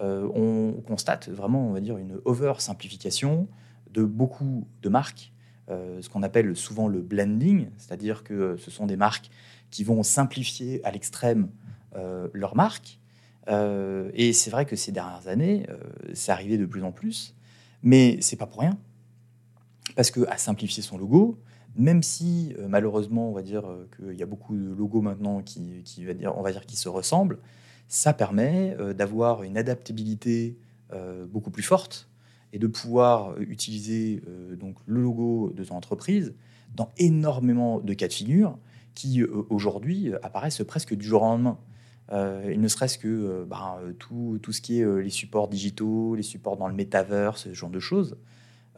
euh, 0.00 0.28
on 0.34 0.82
constate 0.82 1.28
vraiment, 1.28 1.68
on 1.68 1.72
va 1.72 1.80
dire, 1.80 1.98
une 1.98 2.20
over-simplification 2.24 3.48
de 3.90 4.04
beaucoup 4.04 4.66
de 4.82 4.88
marques, 4.88 5.32
euh, 5.70 6.02
ce 6.02 6.08
qu'on 6.08 6.22
appelle 6.22 6.56
souvent 6.56 6.88
le 6.88 7.00
blending, 7.00 7.68
c'est-à-dire 7.78 8.24
que 8.24 8.56
ce 8.56 8.70
sont 8.70 8.86
des 8.86 8.96
marques 8.96 9.30
qui 9.70 9.84
vont 9.84 10.02
simplifier 10.02 10.84
à 10.84 10.90
l'extrême 10.90 11.48
euh, 11.96 12.28
leur 12.32 12.56
marque. 12.56 12.98
et 13.48 14.32
c'est 14.32 14.50
vrai 14.50 14.64
que 14.64 14.76
ces 14.76 14.90
dernières 14.90 15.28
années, 15.28 15.66
c'est 16.14 16.32
arrivé 16.32 16.56
de 16.56 16.64
plus 16.64 16.82
en 16.82 16.92
plus, 16.92 17.34
mais 17.82 18.18
c'est 18.22 18.36
pas 18.36 18.46
pour 18.46 18.60
rien, 18.60 18.78
parce 19.96 20.10
que 20.10 20.26
à 20.28 20.38
simplifier 20.38 20.82
son 20.82 20.96
logo, 20.96 21.38
même 21.76 22.02
si 22.02 22.54
euh, 22.58 22.68
malheureusement, 22.68 23.28
on 23.30 23.32
va 23.32 23.42
dire 23.42 23.66
euh, 23.66 23.88
qu'il 23.96 24.18
y 24.18 24.22
a 24.22 24.26
beaucoup 24.26 24.56
de 24.56 24.72
logos 24.72 25.00
maintenant 25.00 25.42
qui, 25.42 26.04
va 26.04 26.14
dire, 26.14 26.36
on 26.36 26.42
va 26.42 26.52
dire, 26.52 26.66
qui 26.66 26.76
se 26.76 26.88
ressemblent, 26.88 27.38
ça 27.88 28.12
permet 28.12 28.76
euh, 28.78 28.94
d'avoir 28.94 29.42
une 29.42 29.56
adaptabilité 29.56 30.58
beaucoup 31.32 31.50
plus 31.50 31.64
forte 31.64 32.08
et 32.52 32.60
de 32.60 32.68
pouvoir 32.68 33.36
utiliser 33.40 34.22
donc 34.60 34.76
le 34.86 35.02
logo 35.02 35.52
de 35.52 35.64
ton 35.64 35.74
entreprise 35.74 36.36
dans 36.72 36.92
énormément 36.98 37.80
de 37.80 37.94
cas 37.94 38.06
de 38.06 38.12
figure 38.12 38.56
qui 38.94 39.24
aujourd'hui 39.24 40.12
apparaissent 40.22 40.62
presque 40.62 40.94
du 40.94 41.04
jour 41.04 41.22
au 41.22 41.24
lendemain. 41.24 41.58
il 42.12 42.60
ne 42.60 42.68
serait-ce 42.68 42.96
que 42.96 43.44
ben, 43.50 43.80
tout, 43.98 44.38
tout, 44.40 44.52
ce 44.52 44.60
qui 44.60 44.78
est 44.78 45.02
les 45.02 45.10
supports 45.10 45.48
digitaux, 45.48 46.14
les 46.14 46.22
supports 46.22 46.56
dans 46.56 46.68
le 46.68 46.74
metaverse, 46.74 47.42
ce 47.44 47.54
genre 47.54 47.70
de 47.70 47.80
choses. 47.80 48.16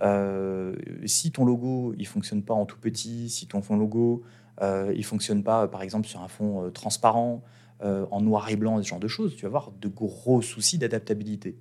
Euh, 0.03 0.75
si 1.07 1.33
ton 1.33 1.45
logo 1.45 1.95
il 1.97 2.07
fonctionne 2.07 2.43
pas 2.43 2.55
en 2.55 2.67
tout 2.67 2.79
petit, 2.79 3.31
si 3.31 3.47
ton 3.47 3.63
fond 3.63 3.77
logo 3.77 4.23
euh, 4.61 4.93
il 4.95 5.05
fonctionne 5.05 5.43
pas, 5.43 5.69
par 5.69 5.83
exemple 5.83 6.07
sur 6.07 6.21
un 6.23 6.29
fond 6.29 6.65
euh, 6.65 6.71
transparent, 6.71 7.43
en 7.83 8.23
noir 8.23 8.49
et 8.49 8.57
blanc, 8.57 8.83
ce 8.83 8.89
genre 8.89 8.99
de 8.99 9.07
choses, 9.07 9.37
tu 9.37 9.43
vas 9.43 9.49
avoir 9.49 9.71
de 9.71 9.87
gros 9.87 10.41
soucis 10.41 10.79
d'adaptabilité. 10.79 11.59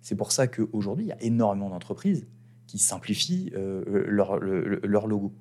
C'est 0.00 0.14
pour 0.14 0.30
ça 0.30 0.46
qu'aujourd'hui, 0.46 1.06
il 1.06 1.08
y 1.08 1.12
a 1.12 1.20
énormément 1.20 1.70
d'entreprises 1.70 2.28
qui 2.68 2.78
simplifient 2.78 3.50
leur, 3.52 4.38
leur, 4.38 5.08
logo. 5.08 5.34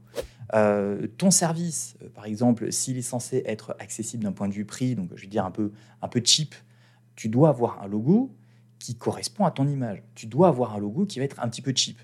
ton 1.19 1.29
service, 1.29 1.95
par 2.15 2.25
exemple, 2.25 2.71
s'il 2.71 2.97
est 2.97 3.03
censé 3.03 3.43
être 3.45 3.75
accessible 3.77 4.23
d'un 4.23 4.31
point 4.31 4.47
de 4.47 4.53
vue 4.55 4.65
prix, 4.65 4.95
donc 4.95 5.11
je 5.13 5.21
veux 5.21 5.29
dire 5.29 5.45
un 5.45 5.51
peu, 5.51 5.71
un 6.01 6.07
peu 6.07 6.23
cheap, 6.25 6.55
tu 7.15 7.29
dois 7.29 7.49
avoir 7.49 7.83
un 7.83 7.87
logo 7.87 8.35
qui 8.79 8.95
correspond 8.95 9.45
à 9.45 9.51
ton 9.51 9.67
image. 9.67 10.01
Tu 10.15 10.25
dois 10.25 10.47
avoir 10.47 10.73
un 10.73 10.79
logo 10.79 11.05
qui 11.05 11.19
va 11.19 11.25
être 11.25 11.39
un 11.39 11.49
petit 11.49 11.61
peu 11.61 11.71
cheap. 11.75 11.99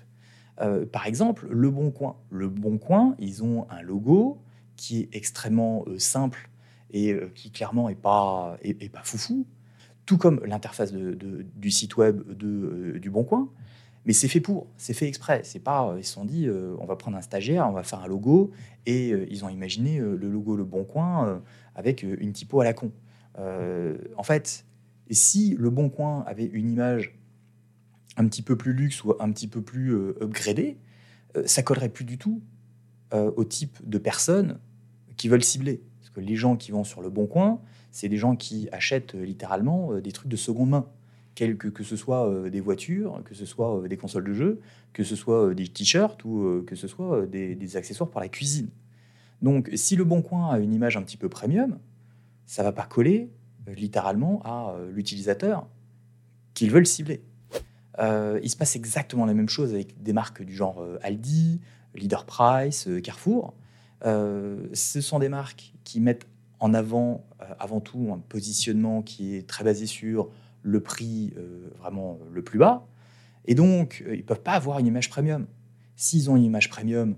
Euh, 0.60 0.84
par 0.86 1.06
exemple, 1.06 1.46
Le 1.50 1.70
Bon 1.70 1.90
Coin. 1.90 2.16
Le 2.30 2.48
Bon 2.48 2.78
Coin, 2.78 3.14
ils 3.18 3.42
ont 3.42 3.66
un 3.70 3.82
logo 3.82 4.38
qui 4.76 5.00
est 5.00 5.08
extrêmement 5.12 5.84
euh, 5.86 5.98
simple 5.98 6.50
et 6.90 7.12
euh, 7.12 7.30
qui 7.34 7.50
clairement 7.50 7.88
est 7.88 7.94
pas, 7.94 8.58
foufou, 9.02 9.46
tout 10.04 10.18
comme 10.18 10.40
l'interface 10.44 10.92
du 10.92 11.70
site 11.70 11.96
web 11.96 12.22
du 12.32 13.10
Bon 13.10 13.24
Coin. 13.24 13.48
Mais 14.04 14.12
c'est 14.12 14.28
fait 14.28 14.40
pour, 14.40 14.66
c'est 14.76 14.94
fait 14.94 15.06
exprès. 15.06 15.42
C'est 15.44 15.60
pas, 15.60 15.94
ils 15.96 16.04
se 16.04 16.12
sont 16.12 16.24
dit, 16.24 16.48
on 16.50 16.84
va 16.86 16.96
prendre 16.96 17.16
un 17.16 17.22
stagiaire, 17.22 17.68
on 17.68 17.72
va 17.72 17.84
faire 17.84 18.00
un 18.00 18.08
logo, 18.08 18.50
et 18.84 19.10
ils 19.30 19.44
ont 19.44 19.48
imaginé 19.48 20.00
le 20.00 20.28
logo 20.28 20.56
Le 20.56 20.64
Bon 20.64 20.82
Coin 20.82 21.40
avec 21.76 22.02
une 22.02 22.32
typo 22.32 22.60
à 22.60 22.64
la 22.64 22.74
con. 22.74 22.90
en 23.38 24.22
fait, 24.24 24.66
si 25.08 25.54
Le 25.56 25.70
Bon 25.70 25.88
Coin 25.88 26.24
avait 26.26 26.46
une 26.46 26.68
image 26.68 27.16
un 28.16 28.26
petit 28.26 28.42
peu 28.42 28.56
plus 28.56 28.72
luxe 28.72 29.04
ou 29.04 29.14
un 29.20 29.30
petit 29.32 29.48
peu 29.48 29.62
plus 29.62 29.94
euh, 29.94 30.14
upgradé, 30.22 30.76
euh, 31.36 31.42
ça 31.46 31.62
collerait 31.62 31.88
plus 31.88 32.04
du 32.04 32.18
tout 32.18 32.42
euh, 33.14 33.30
au 33.36 33.44
type 33.44 33.78
de 33.84 33.98
personnes 33.98 34.58
qui 35.16 35.28
veulent 35.28 35.44
cibler. 35.44 35.82
Parce 36.00 36.10
que 36.10 36.20
les 36.20 36.36
gens 36.36 36.56
qui 36.56 36.72
vont 36.72 36.84
sur 36.84 37.02
le 37.02 37.10
bon 37.10 37.26
coin, 37.26 37.60
c'est 37.90 38.08
des 38.08 38.16
gens 38.16 38.36
qui 38.36 38.68
achètent 38.72 39.14
littéralement 39.14 39.94
des 40.00 40.12
trucs 40.12 40.28
de 40.28 40.36
seconde 40.36 40.70
main. 40.70 40.86
Que, 41.34 41.46
que 41.54 41.82
ce 41.82 41.96
soit 41.96 42.50
des 42.50 42.60
voitures, 42.60 43.22
que 43.24 43.34
ce 43.34 43.46
soit 43.46 43.88
des 43.88 43.96
consoles 43.96 44.24
de 44.24 44.34
jeux, 44.34 44.60
que 44.92 45.02
ce 45.02 45.16
soit 45.16 45.54
des 45.54 45.66
t-shirts 45.66 46.22
ou 46.26 46.62
que 46.66 46.76
ce 46.76 46.86
soit 46.86 47.26
des, 47.26 47.54
des, 47.54 47.76
accessoires 47.78 48.10
pour 48.10 48.20
la 48.20 48.28
cuisine. 48.28 48.68
Donc, 49.40 49.70
si 49.74 49.96
le 49.96 50.04
Bon 50.04 50.20
Coin 50.20 50.50
a 50.50 50.58
une 50.58 50.74
image 50.74 50.98
un 50.98 51.02
petit 51.02 51.16
peu 51.16 51.30
premium, 51.30 51.78
ça 52.44 52.62
va 52.62 52.70
pas 52.70 52.84
coller 52.84 53.30
littéralement 53.66 54.42
à 54.44 54.76
l'utilisateur 54.90 55.66
qu'ils 56.52 56.70
veulent 56.70 56.86
cibler. 56.86 57.22
Euh, 57.98 58.40
il 58.42 58.50
se 58.50 58.56
passe 58.56 58.76
exactement 58.76 59.26
la 59.26 59.34
même 59.34 59.48
chose 59.48 59.74
avec 59.74 60.02
des 60.02 60.12
marques 60.12 60.42
du 60.42 60.54
genre 60.54 60.80
euh, 60.80 60.98
Aldi, 61.02 61.60
Leader 61.94 62.24
Price, 62.24 62.88
euh, 62.88 63.00
Carrefour. 63.00 63.54
ce 64.02 65.00
sont 65.00 65.18
des 65.18 65.28
marques 65.28 65.74
qui 65.84 66.00
mettent 66.00 66.26
en 66.58 66.74
avant 66.74 67.24
avant 67.58 67.80
tout 67.80 68.10
un 68.14 68.18
positionnement 68.18 69.02
qui 69.02 69.34
est 69.34 69.48
très 69.48 69.64
basé 69.64 69.86
sur 69.86 70.30
le 70.62 70.80
prix 70.80 71.34
vraiment 71.78 72.18
le 72.32 72.42
plus 72.42 72.58
bas. 72.58 72.86
Et 73.46 73.56
donc, 73.56 74.04
ils 74.06 74.18
ne 74.18 74.22
peuvent 74.22 74.42
pas 74.42 74.52
avoir 74.52 74.78
une 74.78 74.86
image 74.86 75.10
premium. 75.10 75.46
S'ils 75.96 76.30
ont 76.30 76.36
une 76.36 76.44
image 76.44 76.70
premium, 76.70 77.16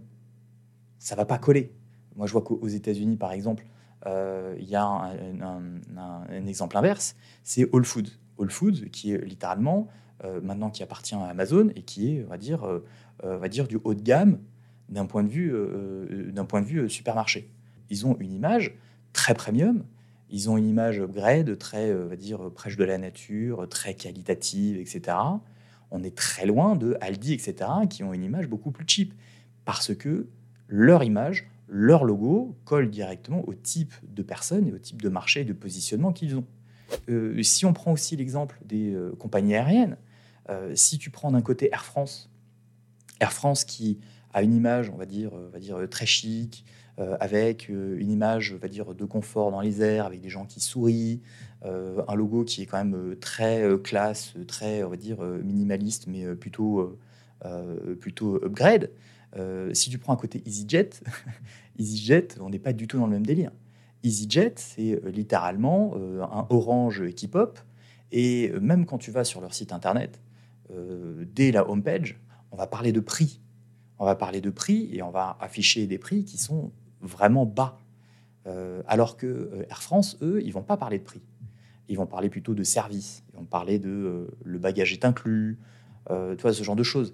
ça 0.98 1.14
va 1.14 1.26
pas 1.26 1.36
coller. 1.36 1.72
Moi, 2.16 2.26
je 2.26 2.32
vois 2.32 2.40
qu'aux 2.40 2.66
États-Unis, 2.66 3.16
par 3.16 3.32
exemple, 3.32 3.66
il 4.06 4.66
y 4.66 4.76
a 4.76 4.84
un, 4.86 6.46
exemple 6.46 6.78
inverse, 6.78 7.14
c'est 7.42 7.68
Whole 7.70 7.84
Foods. 7.84 8.18
Whole 8.38 8.50
Foods, 8.50 8.88
qui 8.92 9.12
est 9.12 9.24
littéralement 9.26 9.88
euh, 10.22 10.40
maintenant 10.40 10.70
qui 10.70 10.84
appartient 10.84 11.16
à 11.16 11.24
Amazon 11.24 11.70
et 11.74 11.82
qui 11.82 12.14
est, 12.14 12.24
on 12.24 12.28
va 12.28 12.38
dire, 12.38 12.62
euh, 12.64 12.84
euh, 13.24 13.36
va 13.36 13.48
dire 13.48 13.66
du 13.66 13.78
haut 13.82 13.94
de 13.94 14.00
gamme 14.00 14.38
d'un 14.88 15.06
point 15.06 15.24
de 15.24 15.28
vue, 15.28 15.52
d'un 16.30 16.44
point 16.44 16.60
de 16.60 16.66
vue 16.66 16.90
supermarché. 16.90 17.50
Ils 17.88 18.06
ont 18.06 18.16
une 18.20 18.32
image 18.32 18.76
très 19.14 19.32
premium, 19.32 19.82
ils 20.28 20.50
ont 20.50 20.58
une 20.58 20.68
image 20.68 21.00
upgrade, 21.00 21.56
très, 21.56 21.92
on 21.94 22.06
va 22.06 22.16
dire, 22.16 22.50
prêche 22.50 22.76
de 22.76 22.84
la 22.84 22.98
nature, 22.98 23.66
très 23.68 23.94
qualitative, 23.94 24.76
etc. 24.76 25.16
On 25.90 26.02
est 26.02 26.14
très 26.14 26.44
loin 26.44 26.76
de 26.76 26.98
Aldi, 27.00 27.32
etc., 27.32 27.70
qui 27.88 28.04
ont 28.04 28.12
une 28.12 28.24
image 28.24 28.46
beaucoup 28.46 28.72
plus 28.72 28.84
cheap, 28.86 29.14
parce 29.64 29.94
que 29.94 30.28
leur 30.68 31.02
image, 31.02 31.48
leur 31.66 32.04
logo 32.04 32.54
colle 32.66 32.90
directement 32.90 33.42
au 33.48 33.54
type 33.54 33.94
de 34.06 34.22
personnes 34.22 34.68
et 34.68 34.72
au 34.72 34.78
type 34.78 35.00
de 35.00 35.08
marché 35.08 35.40
et 35.40 35.44
de 35.44 35.54
positionnement 35.54 36.12
qu'ils 36.12 36.36
ont. 36.36 36.44
si 37.42 37.64
on 37.64 37.72
prend 37.72 37.92
aussi 37.92 38.16
l'exemple 38.16 38.60
des 38.66 38.94
compagnies 39.18 39.54
aériennes, 39.54 39.96
si 40.74 40.98
tu 40.98 41.10
prends 41.10 41.30
d'un 41.32 41.42
côté 41.42 41.68
Air 41.72 41.84
France, 41.84 42.30
Air 43.20 43.32
France 43.32 43.64
qui 43.64 43.98
a 44.34 44.42
une 44.42 44.54
image, 44.54 44.90
on 44.90 44.96
va 44.96 45.06
dire, 45.06 45.30
euh, 45.34 45.48
va 45.52 45.58
dire 45.58 45.78
très 45.88 46.06
chic, 46.06 46.64
euh, 46.98 47.16
avec 47.20 47.68
une 47.68 48.10
image, 48.10 48.54
va 48.54 48.68
dire, 48.68 48.94
de 48.94 49.04
confort 49.04 49.50
dans 49.50 49.60
les 49.60 49.82
airs, 49.82 50.06
avec 50.06 50.20
des 50.20 50.28
gens 50.28 50.44
qui 50.44 50.60
sourient, 50.60 51.20
un 51.62 52.14
logo 52.14 52.44
qui 52.44 52.60
est 52.60 52.66
quand 52.66 52.76
même 52.76 53.16
très 53.16 53.64
classe, 53.82 54.34
très, 54.46 54.82
on 54.82 54.90
va 54.90 54.96
dire, 54.96 55.22
minimaliste, 55.22 56.06
mais 56.08 56.34
plutôt, 56.34 56.98
plutôt 58.00 58.36
upgrade. 58.44 58.90
si 59.72 59.88
tu 59.88 59.96
prends 59.96 60.12
un 60.12 60.16
côté 60.16 60.42
EasyJet, 60.44 60.90
EasyJet, 61.78 62.28
on 62.38 62.50
n'est 62.50 62.58
pas 62.58 62.74
du 62.74 62.86
tout 62.86 62.98
dans 62.98 63.06
le 63.06 63.12
même 63.12 63.24
délire. 63.24 63.50
EasyJet, 64.02 64.52
c'est 64.56 65.00
littéralement 65.06 65.94
un 65.96 66.46
orange 66.50 67.10
qui 67.14 67.28
pop. 67.28 67.58
Et 68.12 68.52
même 68.60 68.84
quand 68.84 68.98
tu 68.98 69.10
vas 69.10 69.24
sur 69.24 69.40
leur 69.40 69.54
site 69.54 69.72
internet, 69.72 70.20
euh, 70.70 71.24
dès 71.34 71.52
la 71.52 71.68
homepage, 71.68 72.18
on 72.50 72.56
va 72.56 72.66
parler 72.66 72.92
de 72.92 73.00
prix. 73.00 73.40
On 73.98 74.04
va 74.04 74.14
parler 74.14 74.40
de 74.40 74.50
prix 74.50 74.88
et 74.92 75.02
on 75.02 75.10
va 75.10 75.36
afficher 75.40 75.86
des 75.86 75.98
prix 75.98 76.24
qui 76.24 76.38
sont 76.38 76.72
vraiment 77.00 77.46
bas. 77.46 77.78
Euh, 78.46 78.82
alors 78.86 79.16
que 79.16 79.26
euh, 79.26 79.66
Air 79.70 79.82
France, 79.82 80.18
eux, 80.22 80.42
ils 80.44 80.52
vont 80.52 80.62
pas 80.62 80.76
parler 80.76 80.98
de 80.98 81.04
prix. 81.04 81.22
Ils 81.88 81.96
vont 81.96 82.06
parler 82.06 82.28
plutôt 82.28 82.54
de 82.54 82.62
service. 82.62 83.22
Ils 83.32 83.36
vont 83.36 83.44
parler 83.44 83.78
de 83.78 84.28
le 84.42 84.58
bagage 84.58 84.92
est 84.92 85.04
inclus, 85.04 85.58
tu 86.08 86.42
vois, 86.42 86.54
ce 86.54 86.62
genre 86.62 86.76
de 86.76 86.82
choses. 86.82 87.12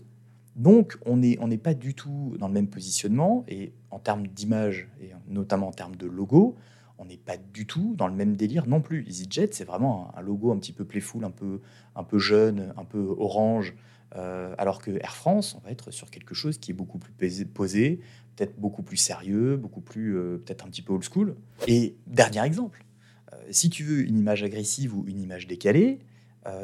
Donc, 0.55 0.97
on 1.07 1.17
n'est 1.17 1.39
on 1.41 1.49
pas 1.57 1.75
du 1.75 1.95
tout 1.95 2.37
dans 2.39 2.47
le 2.47 2.55
même 2.55 2.69
positionnement 2.69 3.45
et 3.49 3.73
en 3.91 3.99
termes 3.99 4.27
d'image 4.29 4.89
et 5.01 5.11
notamment 5.29 5.69
en 5.69 5.73
termes 5.73 5.97
de 5.97 6.07
logo, 6.07 6.57
on 7.01 7.07
n'est 7.07 7.17
pas 7.17 7.39
du 7.39 7.67
tout 7.67 7.95
dans 7.97 8.07
le 8.07 8.15
même 8.15 8.37
délire 8.37 8.69
non 8.69 8.83
plus. 8.83 9.05
EasyJet, 9.09 9.49
c'est 9.53 9.65
vraiment 9.65 10.13
un, 10.17 10.21
logo 10.21 10.53
un 10.53 10.59
petit 10.59 10.73
peu 10.73 10.85
playful, 10.85 11.25
un 11.25 11.31
peu, 11.31 11.61
un 11.97 12.05
peu 12.05 12.19
jeune, 12.19 12.75
un 12.77 12.85
peu 12.85 13.15
orange, 13.19 13.75
euh, 14.17 14.55
alors 14.59 14.83
que 14.83 14.91
Air 14.91 15.17
France, 15.17 15.57
on 15.57 15.65
va 15.65 15.71
être 15.71 15.91
sur 15.91 16.11
quelque 16.11 16.35
chose 16.35 16.59
qui 16.59 16.73
est 16.73 16.75
beaucoup 16.75 16.99
plus 16.99 17.13
posé, 17.47 18.01
peut-être 18.37 18.61
beaucoup 18.61 18.83
plus 18.83 18.99
sérieux, 18.99 19.57
beaucoup 19.57 19.81
plus, 19.81 20.17
euh, 20.17 20.37
peut-être 20.45 20.67
un 20.67 20.69
petit 20.69 20.83
peu 20.83 20.93
old 20.93 21.03
school. 21.03 21.37
Et 21.67 21.97
dernier 22.07 22.45
exemple, 22.45 22.85
euh, 23.33 23.37
si 23.51 23.71
tu 23.71 23.83
veux 23.83 24.07
une 24.07 24.19
image 24.19 24.43
agressive 24.43 24.95
ou 24.95 25.05
une 25.09 25.21
image 25.21 25.47
décalée, 25.47 26.01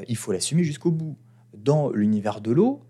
il 0.08 0.16
faut 0.16 0.32
l'assumer 0.32 0.64
jusqu'au 0.64 0.90
bout. 0.90 1.16
Dans 1.54 1.90
l'univers 1.90 2.40
de 2.40 2.50
l'eau, 2.50 2.82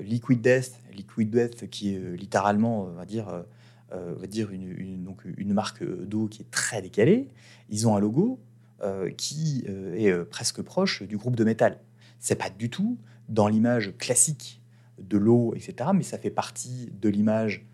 Liquid 0.00 0.40
Death, 0.40 0.80
Liquid 0.94 1.28
Death 1.28 1.68
qui 1.68 1.92
est 1.94 2.16
littéralement, 2.16 2.84
on 2.84 2.92
va 2.92 3.04
dire, 3.04 3.44
on 3.94 4.20
va 4.20 4.26
dire 4.26 4.50
une, 4.50 5.04
donc 5.04 5.22
une 5.36 5.52
marque 5.52 5.84
d'eau 5.84 6.26
qui 6.26 6.42
est 6.42 6.50
très 6.50 6.82
décalée, 6.82 7.28
ils 7.68 7.86
ont 7.88 7.96
un 7.96 8.00
logo 8.00 8.40
euh, 8.82 9.10
qui 9.10 9.64
euh, 9.68 9.94
est 9.94 10.24
presque 10.26 10.60
proche 10.60 11.02
du 11.02 11.16
groupe 11.16 11.36
de 11.36 11.44
métal. 11.44 11.78
C'est 12.18 12.34
pas 12.34 12.50
du 12.50 12.70
tout 12.70 12.98
dans 13.28 13.48
l'image 13.48 13.96
classique 13.98 14.60
de 14.98 15.16
l'eau, 15.16 15.54
etc., 15.54 15.90
mais 15.94 16.02
ça 16.02 16.18
fait 16.18 16.30
partie 16.30 16.90
de 17.00 17.08
l'image 17.08 17.66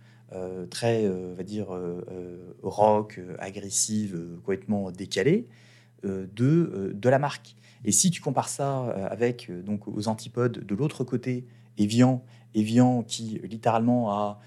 très, 0.70 1.08
on 1.08 1.34
va 1.34 1.42
dire, 1.42 1.76
rock, 2.62 3.20
agressive, 3.40 4.16
complètement 4.36 4.92
décalée 4.92 5.48
de, 6.04 6.92
de 6.94 7.08
la 7.08 7.18
marque. 7.18 7.56
Et 7.84 7.90
si 7.90 8.12
tu 8.12 8.20
compares 8.20 8.48
ça 8.48 8.84
avec 9.10 9.50
donc 9.64 9.88
aux 9.88 10.06
antipodes 10.06 10.64
de 10.64 10.74
l'autre 10.76 11.02
côté, 11.02 11.46
Evian, 11.78 12.22
Evian 12.54 13.02
qui 13.02 13.40
littéralement 13.42 14.12
a 14.12 14.40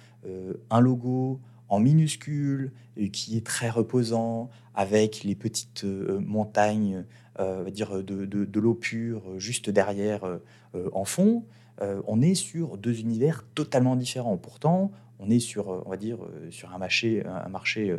un 0.69 0.79
logo, 0.79 1.41
en 1.73 1.79
minuscule, 1.79 2.71
qui 3.11 3.35
est 3.35 3.45
très 3.45 3.71
reposant, 3.71 4.51
avec 4.75 5.23
les 5.23 5.33
petites 5.33 5.85
euh, 5.85 6.19
montagnes 6.19 7.05
euh, 7.39 7.67
dire 7.71 8.03
de, 8.03 8.25
de, 8.25 8.59
l'eau 8.59 8.75
pure 8.75 9.39
juste 9.39 9.71
derrière 9.71 10.23
euh, 10.23 10.89
en 10.91 11.05
fond, 11.05 11.45
on 12.07 12.21
est 12.21 12.35
sur 12.35 12.77
deux 12.77 12.99
univers 13.01 13.43
totalement 13.55 13.95
différents. 13.97 14.37
Pourtant, 14.37 14.91
on 15.19 15.29
est 15.29 15.39
sur, 15.39 15.83
on 15.85 15.89
va 15.89 15.97
dire, 15.97 16.19
sur 16.49 16.73
un 16.73 16.77
marché, 16.77 17.25
un 17.25 17.49
marché 17.49 17.93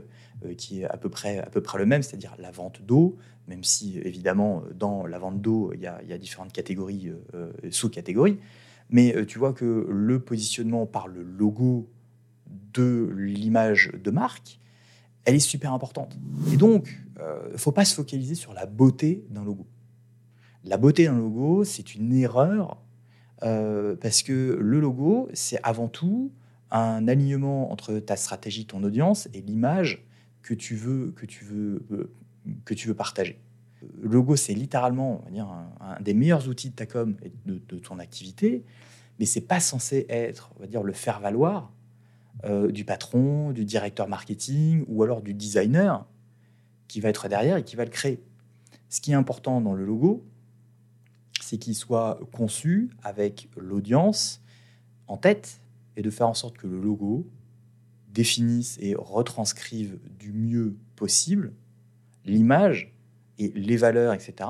qui 0.57 0.81
est 0.81 0.85
à 0.85 0.97
peu 0.97 1.11
près, 1.11 1.38
à 1.38 1.50
peu 1.50 1.61
près 1.61 1.76
le 1.78 1.85
même, 1.85 2.02
c'est-à-dire 2.02 2.35
la 2.38 2.50
vente 2.50 2.81
d'eau, 2.83 3.16
même 3.47 3.62
si 3.62 3.99
évidemment 3.99 4.62
dans 4.75 5.07
la 5.07 5.19
vente 5.19 5.43
d'eau, 5.43 5.73
il, 5.75 5.93
il, 6.02 6.09
y 6.09 6.12
a 6.12 6.19
différentes 6.19 6.52
catégories, 6.52 7.12
sous-catégories. 7.71 8.38
Mais 8.88 9.26
tu 9.26 9.38
vois 9.38 9.52
que 9.52 9.87
le 9.90 10.21
positionnement 10.21 10.87
par 10.87 11.07
le 11.09 11.23
logo 11.23 11.87
de 12.47 13.13
l'image 13.17 13.91
de 14.03 14.11
marque, 14.11 14.59
elle 15.25 15.35
est 15.35 15.41
super 15.41 15.73
importante. 15.73 16.17
Et 16.53 16.57
donc, 16.57 16.89
il 17.17 17.23
euh, 17.23 17.53
ne 17.53 17.57
faut 17.57 17.73
pas 17.73 17.85
se 17.85 17.95
focaliser 17.95 18.35
sur 18.35 18.53
la 18.53 18.67
beauté 18.67 19.25
d'un 19.31 19.45
logo. 19.45 19.67
La 20.65 20.77
beauté 20.77 21.07
d'un 21.07 21.17
logo, 21.17 21.65
c'est 21.65 21.95
une 21.95 22.13
erreur 22.15 22.79
euh, 23.43 23.97
parce 23.97 24.23
que 24.23 24.59
le 24.61 24.81
logo, 24.81 25.29
c'est 25.33 25.59
avant 25.63 25.89
tout 25.89 26.33
un 26.71 27.07
alignement 27.09 27.71
entre 27.71 27.99
ta 27.99 28.17
stratégie, 28.17 28.67
ton 28.67 28.83
audience 28.83 29.29
et 29.35 29.41
l'image 29.41 30.07
que 30.43 30.55
tu 30.55 30.75
veux 30.75 31.13
que 31.17 31.27
tu 31.27 31.45
veux 31.45 31.87
euh, 31.93 32.13
que 32.65 32.75
tu 32.75 32.89
veux 32.89 32.95
partager. 32.95 33.41
Le 34.01 34.09
logo, 34.09 34.37
c'est 34.37 34.55
littéralement 34.55 35.21
on 35.21 35.25
va 35.25 35.31
dire, 35.31 35.49
un, 35.81 36.01
des 36.01 36.15
meilleurs 36.15 36.49
outils 36.49 36.71
de 36.71 36.75
ta 36.75 36.87
com 36.87 37.17
et 37.23 37.33
de, 37.47 37.61
de 37.69 37.79
ton 37.79 37.99
activité, 37.99 38.65
mais 39.19 39.27
c'est 39.27 39.43
pas 39.43 39.61
censé 39.61 40.07
être, 40.09 40.51
on 40.57 40.61
va 40.61 40.67
dire, 40.67 40.83
le 40.83 40.93
faire 40.93 41.21
valoir 41.21 41.73
du 42.43 42.85
patron, 42.85 43.53
du 43.53 43.64
directeur 43.64 44.07
marketing 44.07 44.85
ou 44.88 45.03
alors 45.03 45.23
du 45.23 45.33
designer 45.33 46.05
qui 46.88 47.00
va 47.00 47.09
être 47.09 47.29
derrière 47.29 47.57
et 47.57 47.64
qui 47.64 47.76
va 47.76 47.85
le 47.85 47.91
créer. 47.91 48.23
Ce 48.91 49.00
qui 49.00 49.12
est 49.12 49.14
important 49.14 49.61
dans 49.61 49.73
le 49.73 49.85
logo, 49.85 50.25
c'est 51.41 51.59
qu'il 51.59 51.75
soit 51.75 52.21
conçu 52.33 52.91
avec 53.03 53.49
l'audience 53.57 54.43
en 55.07 55.17
tête 55.17 55.61
et 55.97 56.03
de 56.03 56.11
faire 56.11 56.29
en 56.29 56.35
sorte 56.35 56.57
que 56.57 56.67
le 56.67 56.81
logo 56.81 57.26
définisse 58.09 58.79
et 58.81 58.95
retranscrive 58.97 59.99
du 60.19 60.33
mieux 60.33 60.76
possible 60.97 61.53
l'image 62.25 62.95
et 63.38 63.49
les 63.49 63.76
valeurs, 63.76 64.14
etc., 64.14 64.49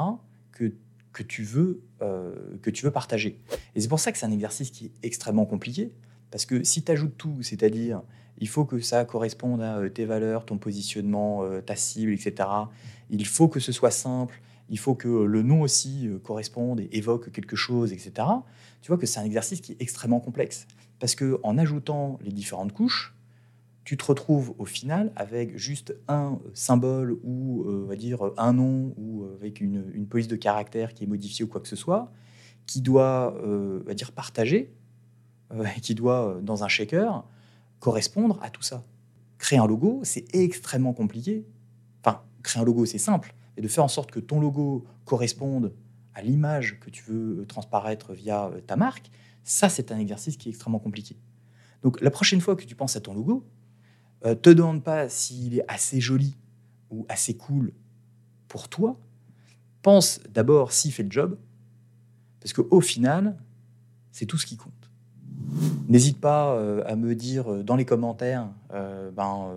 que, 0.52 0.74
que, 1.12 1.22
tu 1.22 1.42
veux, 1.42 1.82
euh, 2.02 2.58
que 2.62 2.70
tu 2.70 2.84
veux 2.84 2.90
partager. 2.90 3.40
Et 3.74 3.80
c'est 3.80 3.88
pour 3.88 4.00
ça 4.00 4.12
que 4.12 4.18
c'est 4.18 4.26
un 4.26 4.30
exercice 4.30 4.70
qui 4.70 4.86
est 4.86 4.92
extrêmement 5.02 5.46
compliqué, 5.46 5.92
parce 6.34 6.46
que 6.46 6.64
si 6.64 6.82
tu 6.82 6.90
ajoutes 6.90 7.16
tout, 7.16 7.42
c'est-à-dire 7.42 8.02
il 8.38 8.48
faut 8.48 8.64
que 8.64 8.80
ça 8.80 9.04
corresponde 9.04 9.62
à 9.62 9.78
euh, 9.78 9.88
tes 9.88 10.04
valeurs, 10.04 10.44
ton 10.44 10.58
positionnement, 10.58 11.44
euh, 11.44 11.60
ta 11.60 11.76
cible, 11.76 12.12
etc., 12.12 12.48
il 13.08 13.24
faut 13.24 13.46
que 13.46 13.60
ce 13.60 13.70
soit 13.70 13.92
simple, 13.92 14.40
il 14.68 14.78
faut 14.80 14.96
que 14.96 15.06
le 15.06 15.42
nom 15.42 15.60
aussi 15.60 16.10
corresponde 16.24 16.80
et 16.80 16.88
évoque 16.90 17.30
quelque 17.30 17.54
chose, 17.54 17.92
etc., 17.92 18.26
tu 18.82 18.88
vois 18.88 18.98
que 18.98 19.06
c'est 19.06 19.20
un 19.20 19.24
exercice 19.24 19.60
qui 19.60 19.72
est 19.72 19.76
extrêmement 19.80 20.18
complexe. 20.18 20.66
Parce 20.98 21.14
que 21.14 21.38
en 21.44 21.56
ajoutant 21.56 22.18
les 22.24 22.32
différentes 22.32 22.72
couches, 22.72 23.14
tu 23.84 23.96
te 23.96 24.04
retrouves 24.04 24.54
au 24.58 24.64
final 24.64 25.12
avec 25.14 25.56
juste 25.56 25.94
un 26.08 26.40
symbole 26.54 27.16
ou 27.22 27.62
euh, 27.62 27.84
on 27.84 27.86
va 27.86 27.96
dire 27.96 28.18
un 28.38 28.52
nom 28.54 28.94
ou 28.96 29.22
euh, 29.22 29.36
avec 29.38 29.60
une, 29.60 30.06
police 30.08 30.26
de 30.26 30.36
caractère 30.36 30.94
qui 30.94 31.04
est 31.04 31.06
modifiée 31.06 31.44
ou 31.44 31.48
quoi 31.48 31.60
que 31.60 31.68
ce 31.68 31.76
soit, 31.76 32.10
qui 32.66 32.80
doit 32.80 33.36
euh, 33.44 33.82
va 33.86 33.94
dire 33.94 34.12
partager, 34.12 34.72
qui 35.82 35.94
doit 35.94 36.38
dans 36.42 36.64
un 36.64 36.68
shaker 36.68 37.24
correspondre 37.80 38.38
à 38.42 38.50
tout 38.50 38.62
ça. 38.62 38.84
Créer 39.38 39.58
un 39.58 39.66
logo, 39.66 40.00
c'est 40.04 40.24
extrêmement 40.34 40.92
compliqué. 40.92 41.46
Enfin, 42.04 42.22
créer 42.42 42.62
un 42.62 42.64
logo, 42.64 42.86
c'est 42.86 42.98
simple, 42.98 43.34
et 43.56 43.60
de 43.60 43.68
faire 43.68 43.84
en 43.84 43.88
sorte 43.88 44.10
que 44.10 44.20
ton 44.20 44.40
logo 44.40 44.86
corresponde 45.04 45.74
à 46.14 46.22
l'image 46.22 46.78
que 46.80 46.90
tu 46.90 47.02
veux 47.04 47.44
transparaître 47.46 48.12
via 48.12 48.50
ta 48.66 48.76
marque, 48.76 49.10
ça, 49.42 49.68
c'est 49.68 49.92
un 49.92 49.98
exercice 49.98 50.36
qui 50.36 50.48
est 50.48 50.52
extrêmement 50.52 50.78
compliqué. 50.78 51.16
Donc, 51.82 52.00
la 52.00 52.10
prochaine 52.10 52.40
fois 52.40 52.56
que 52.56 52.64
tu 52.64 52.74
penses 52.74 52.96
à 52.96 53.00
ton 53.00 53.12
logo, 53.12 53.46
euh, 54.24 54.34
te 54.34 54.48
demande 54.48 54.82
pas 54.82 55.08
s'il 55.08 55.58
est 55.58 55.64
assez 55.68 56.00
joli 56.00 56.34
ou 56.90 57.04
assez 57.10 57.36
cool 57.36 57.72
pour 58.48 58.68
toi. 58.68 58.98
Pense 59.82 60.20
d'abord 60.30 60.72
s'il 60.72 60.92
fait 60.92 61.02
le 61.02 61.10
job, 61.10 61.38
parce 62.40 62.54
qu'au 62.54 62.80
final, 62.80 63.36
c'est 64.12 64.24
tout 64.24 64.38
ce 64.38 64.46
qui 64.46 64.56
compte. 64.56 64.83
N'hésite 65.88 66.20
pas 66.20 66.54
euh, 66.54 66.82
à 66.86 66.96
me 66.96 67.14
dire 67.14 67.52
euh, 67.52 67.62
dans 67.62 67.76
les 67.76 67.84
commentaires 67.84 68.48
ben, 68.70 69.54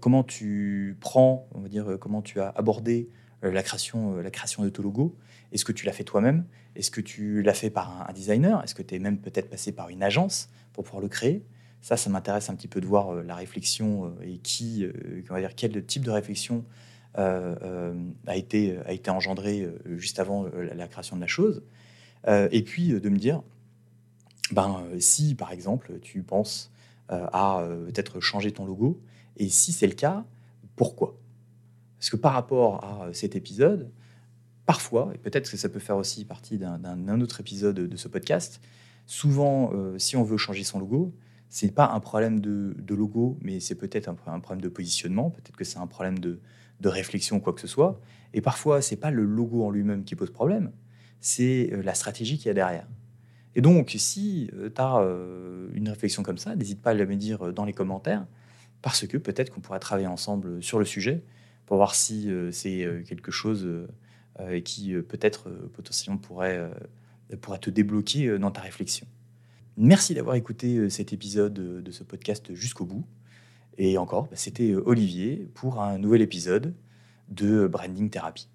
comment 0.00 0.24
tu 0.24 0.96
prends, 1.00 1.46
on 1.54 1.60
va 1.60 1.68
dire, 1.68 1.98
comment 2.00 2.22
tu 2.22 2.40
as 2.40 2.48
abordé 2.50 3.08
la 3.42 3.62
création, 3.62 4.16
la 4.16 4.30
création 4.30 4.64
de 4.64 4.68
ton 4.68 4.82
logo. 4.82 5.16
Est-ce 5.52 5.64
que 5.64 5.72
tu 5.72 5.86
l'as 5.86 5.92
fait 5.92 6.04
toi-même? 6.04 6.44
Est-ce 6.76 6.90
que 6.90 7.00
tu 7.00 7.42
l'as 7.42 7.54
fait 7.54 7.70
par 7.70 8.06
un 8.08 8.12
designer? 8.12 8.62
Est-ce 8.64 8.74
que 8.74 8.82
tu 8.82 8.94
es 8.94 8.98
même 8.98 9.18
peut-être 9.18 9.50
passé 9.50 9.72
par 9.72 9.90
une 9.90 10.02
agence 10.02 10.48
pour 10.72 10.84
pouvoir 10.84 11.02
le 11.02 11.08
créer? 11.08 11.44
Ça, 11.80 11.96
ça 11.96 12.10
m'intéresse 12.10 12.50
un 12.50 12.54
petit 12.54 12.68
peu 12.68 12.80
de 12.80 12.86
voir 12.86 13.14
euh, 13.14 13.22
la 13.22 13.34
réflexion 13.34 14.06
euh, 14.06 14.24
et 14.24 14.38
qui, 14.38 14.84
euh, 14.84 15.22
on 15.30 15.34
va 15.34 15.40
dire, 15.40 15.54
quel 15.54 15.84
type 15.84 16.04
de 16.04 16.10
réflexion 16.10 16.64
a, 17.14 18.36
été, 18.36 18.78
a 18.86 18.92
été 18.92 19.10
engendré 19.10 19.66
juste 19.96 20.20
avant 20.20 20.46
la, 20.76 20.86
création 20.86 21.16
de 21.16 21.20
la 21.20 21.26
chose. 21.26 21.64
et 22.28 22.62
puis 22.62 22.90
de 22.90 23.08
me 23.08 23.16
dire, 23.16 23.42
ben, 24.52 24.82
si 24.98 25.34
par 25.34 25.52
exemple 25.52 25.98
tu 26.00 26.22
penses 26.22 26.70
à 27.08 27.66
peut-être 27.86 28.20
changer 28.20 28.52
ton 28.52 28.66
logo, 28.66 29.00
et 29.38 29.48
si 29.48 29.72
c'est 29.72 29.86
le 29.86 29.94
cas, 29.94 30.24
pourquoi? 30.76 31.16
Parce 31.98 32.10
que 32.10 32.16
par 32.16 32.34
rapport 32.34 32.84
à 32.84 33.12
cet 33.12 33.34
épisode, 33.34 33.90
parfois, 34.66 35.10
et 35.14 35.18
peut-être 35.18 35.50
que 35.50 35.56
ça 35.56 35.68
peut 35.68 35.78
faire 35.78 35.96
aussi 35.96 36.24
partie 36.24 36.58
d'un 36.58 37.20
autre 37.20 37.40
épisode 37.40 37.76
de 37.76 37.96
ce 37.96 38.08
podcast, 38.08 38.60
souvent, 39.06 39.72
si 39.96 40.16
on 40.16 40.22
veut 40.22 40.36
changer 40.36 40.64
son 40.64 40.80
logo, 40.80 41.14
c'est 41.48 41.74
pas 41.74 41.90
un 41.90 42.00
problème 42.00 42.40
de, 42.40 42.94
logo, 42.94 43.38
mais 43.40 43.60
c'est 43.60 43.74
peut-être 43.74 44.08
un, 44.08 44.40
problème 44.40 44.60
de 44.60 44.68
positionnement, 44.68 45.30
peut-être 45.30 45.56
que 45.56 45.64
c'est 45.64 45.78
un 45.78 45.86
problème 45.86 46.18
de, 46.18 46.40
réflexion, 46.84 47.40
quoi 47.40 47.52
que 47.52 47.60
ce 47.60 47.66
soit. 47.66 48.00
Et 48.34 48.40
parfois, 48.40 48.82
c'est 48.82 48.96
pas 48.96 49.10
le 49.10 49.24
logo 49.24 49.64
en 49.64 49.70
lui-même 49.70 50.04
qui 50.04 50.14
pose 50.14 50.30
problème, 50.30 50.70
c'est 51.20 51.70
euh, 51.72 51.82
la 51.82 51.94
stratégie 51.94 52.36
qu'il 52.36 52.46
y 52.46 52.50
a 52.50 52.54
derrière. 52.54 52.86
Et 53.58 53.60
donc, 53.60 53.94
si 53.98 54.50
euh, 54.54 54.70
tu 54.74 54.80
as 54.80 55.00
euh, 55.00 55.68
une 55.74 55.90
réflexion 55.90 56.22
comme 56.22 56.38
ça, 56.38 56.56
n'hésite 56.56 56.80
pas 56.80 56.92
à 56.92 56.94
me 56.94 57.16
dire 57.16 57.52
dans 57.52 57.66
les 57.66 57.74
commentaires, 57.74 58.26
parce 58.80 59.06
que 59.06 59.18
peut-être 59.18 59.52
qu'on 59.52 59.60
pourrait 59.60 59.80
travailler 59.80 60.06
ensemble 60.06 60.62
sur 60.62 60.78
le 60.78 60.86
sujet 60.86 61.22
pour 61.66 61.76
voir 61.76 61.94
si 61.94 62.30
c'est 62.52 63.04
quelque 63.06 63.30
chose 63.30 63.68
qui 64.64 64.94
peut-être 64.94 65.50
potentiellement 65.74 66.18
pourrait, 66.18 66.70
pourrait 67.42 67.58
te 67.58 67.68
débloquer 67.68 68.38
dans 68.38 68.50
ta 68.50 68.62
réflexion. 68.62 69.06
Merci 69.80 70.12
d'avoir 70.12 70.34
écouté 70.34 70.76
euh, 70.76 70.88
cet 70.90 71.12
épisode 71.12 71.54
de 71.54 71.90
ce 71.92 72.02
podcast 72.02 72.52
jusqu'au 72.52 72.84
bout. 72.84 73.06
Et 73.76 73.96
encore, 73.96 74.24
bah, 74.24 74.34
c'était 74.34 74.72
euh, 74.72 74.82
Olivier 74.86 75.48
pour 75.54 75.80
un 75.80 75.98
nouvel 75.98 76.20
épisode 76.20 76.74
de 77.28 77.68
Branding 77.68 78.10
Therapy. 78.10 78.48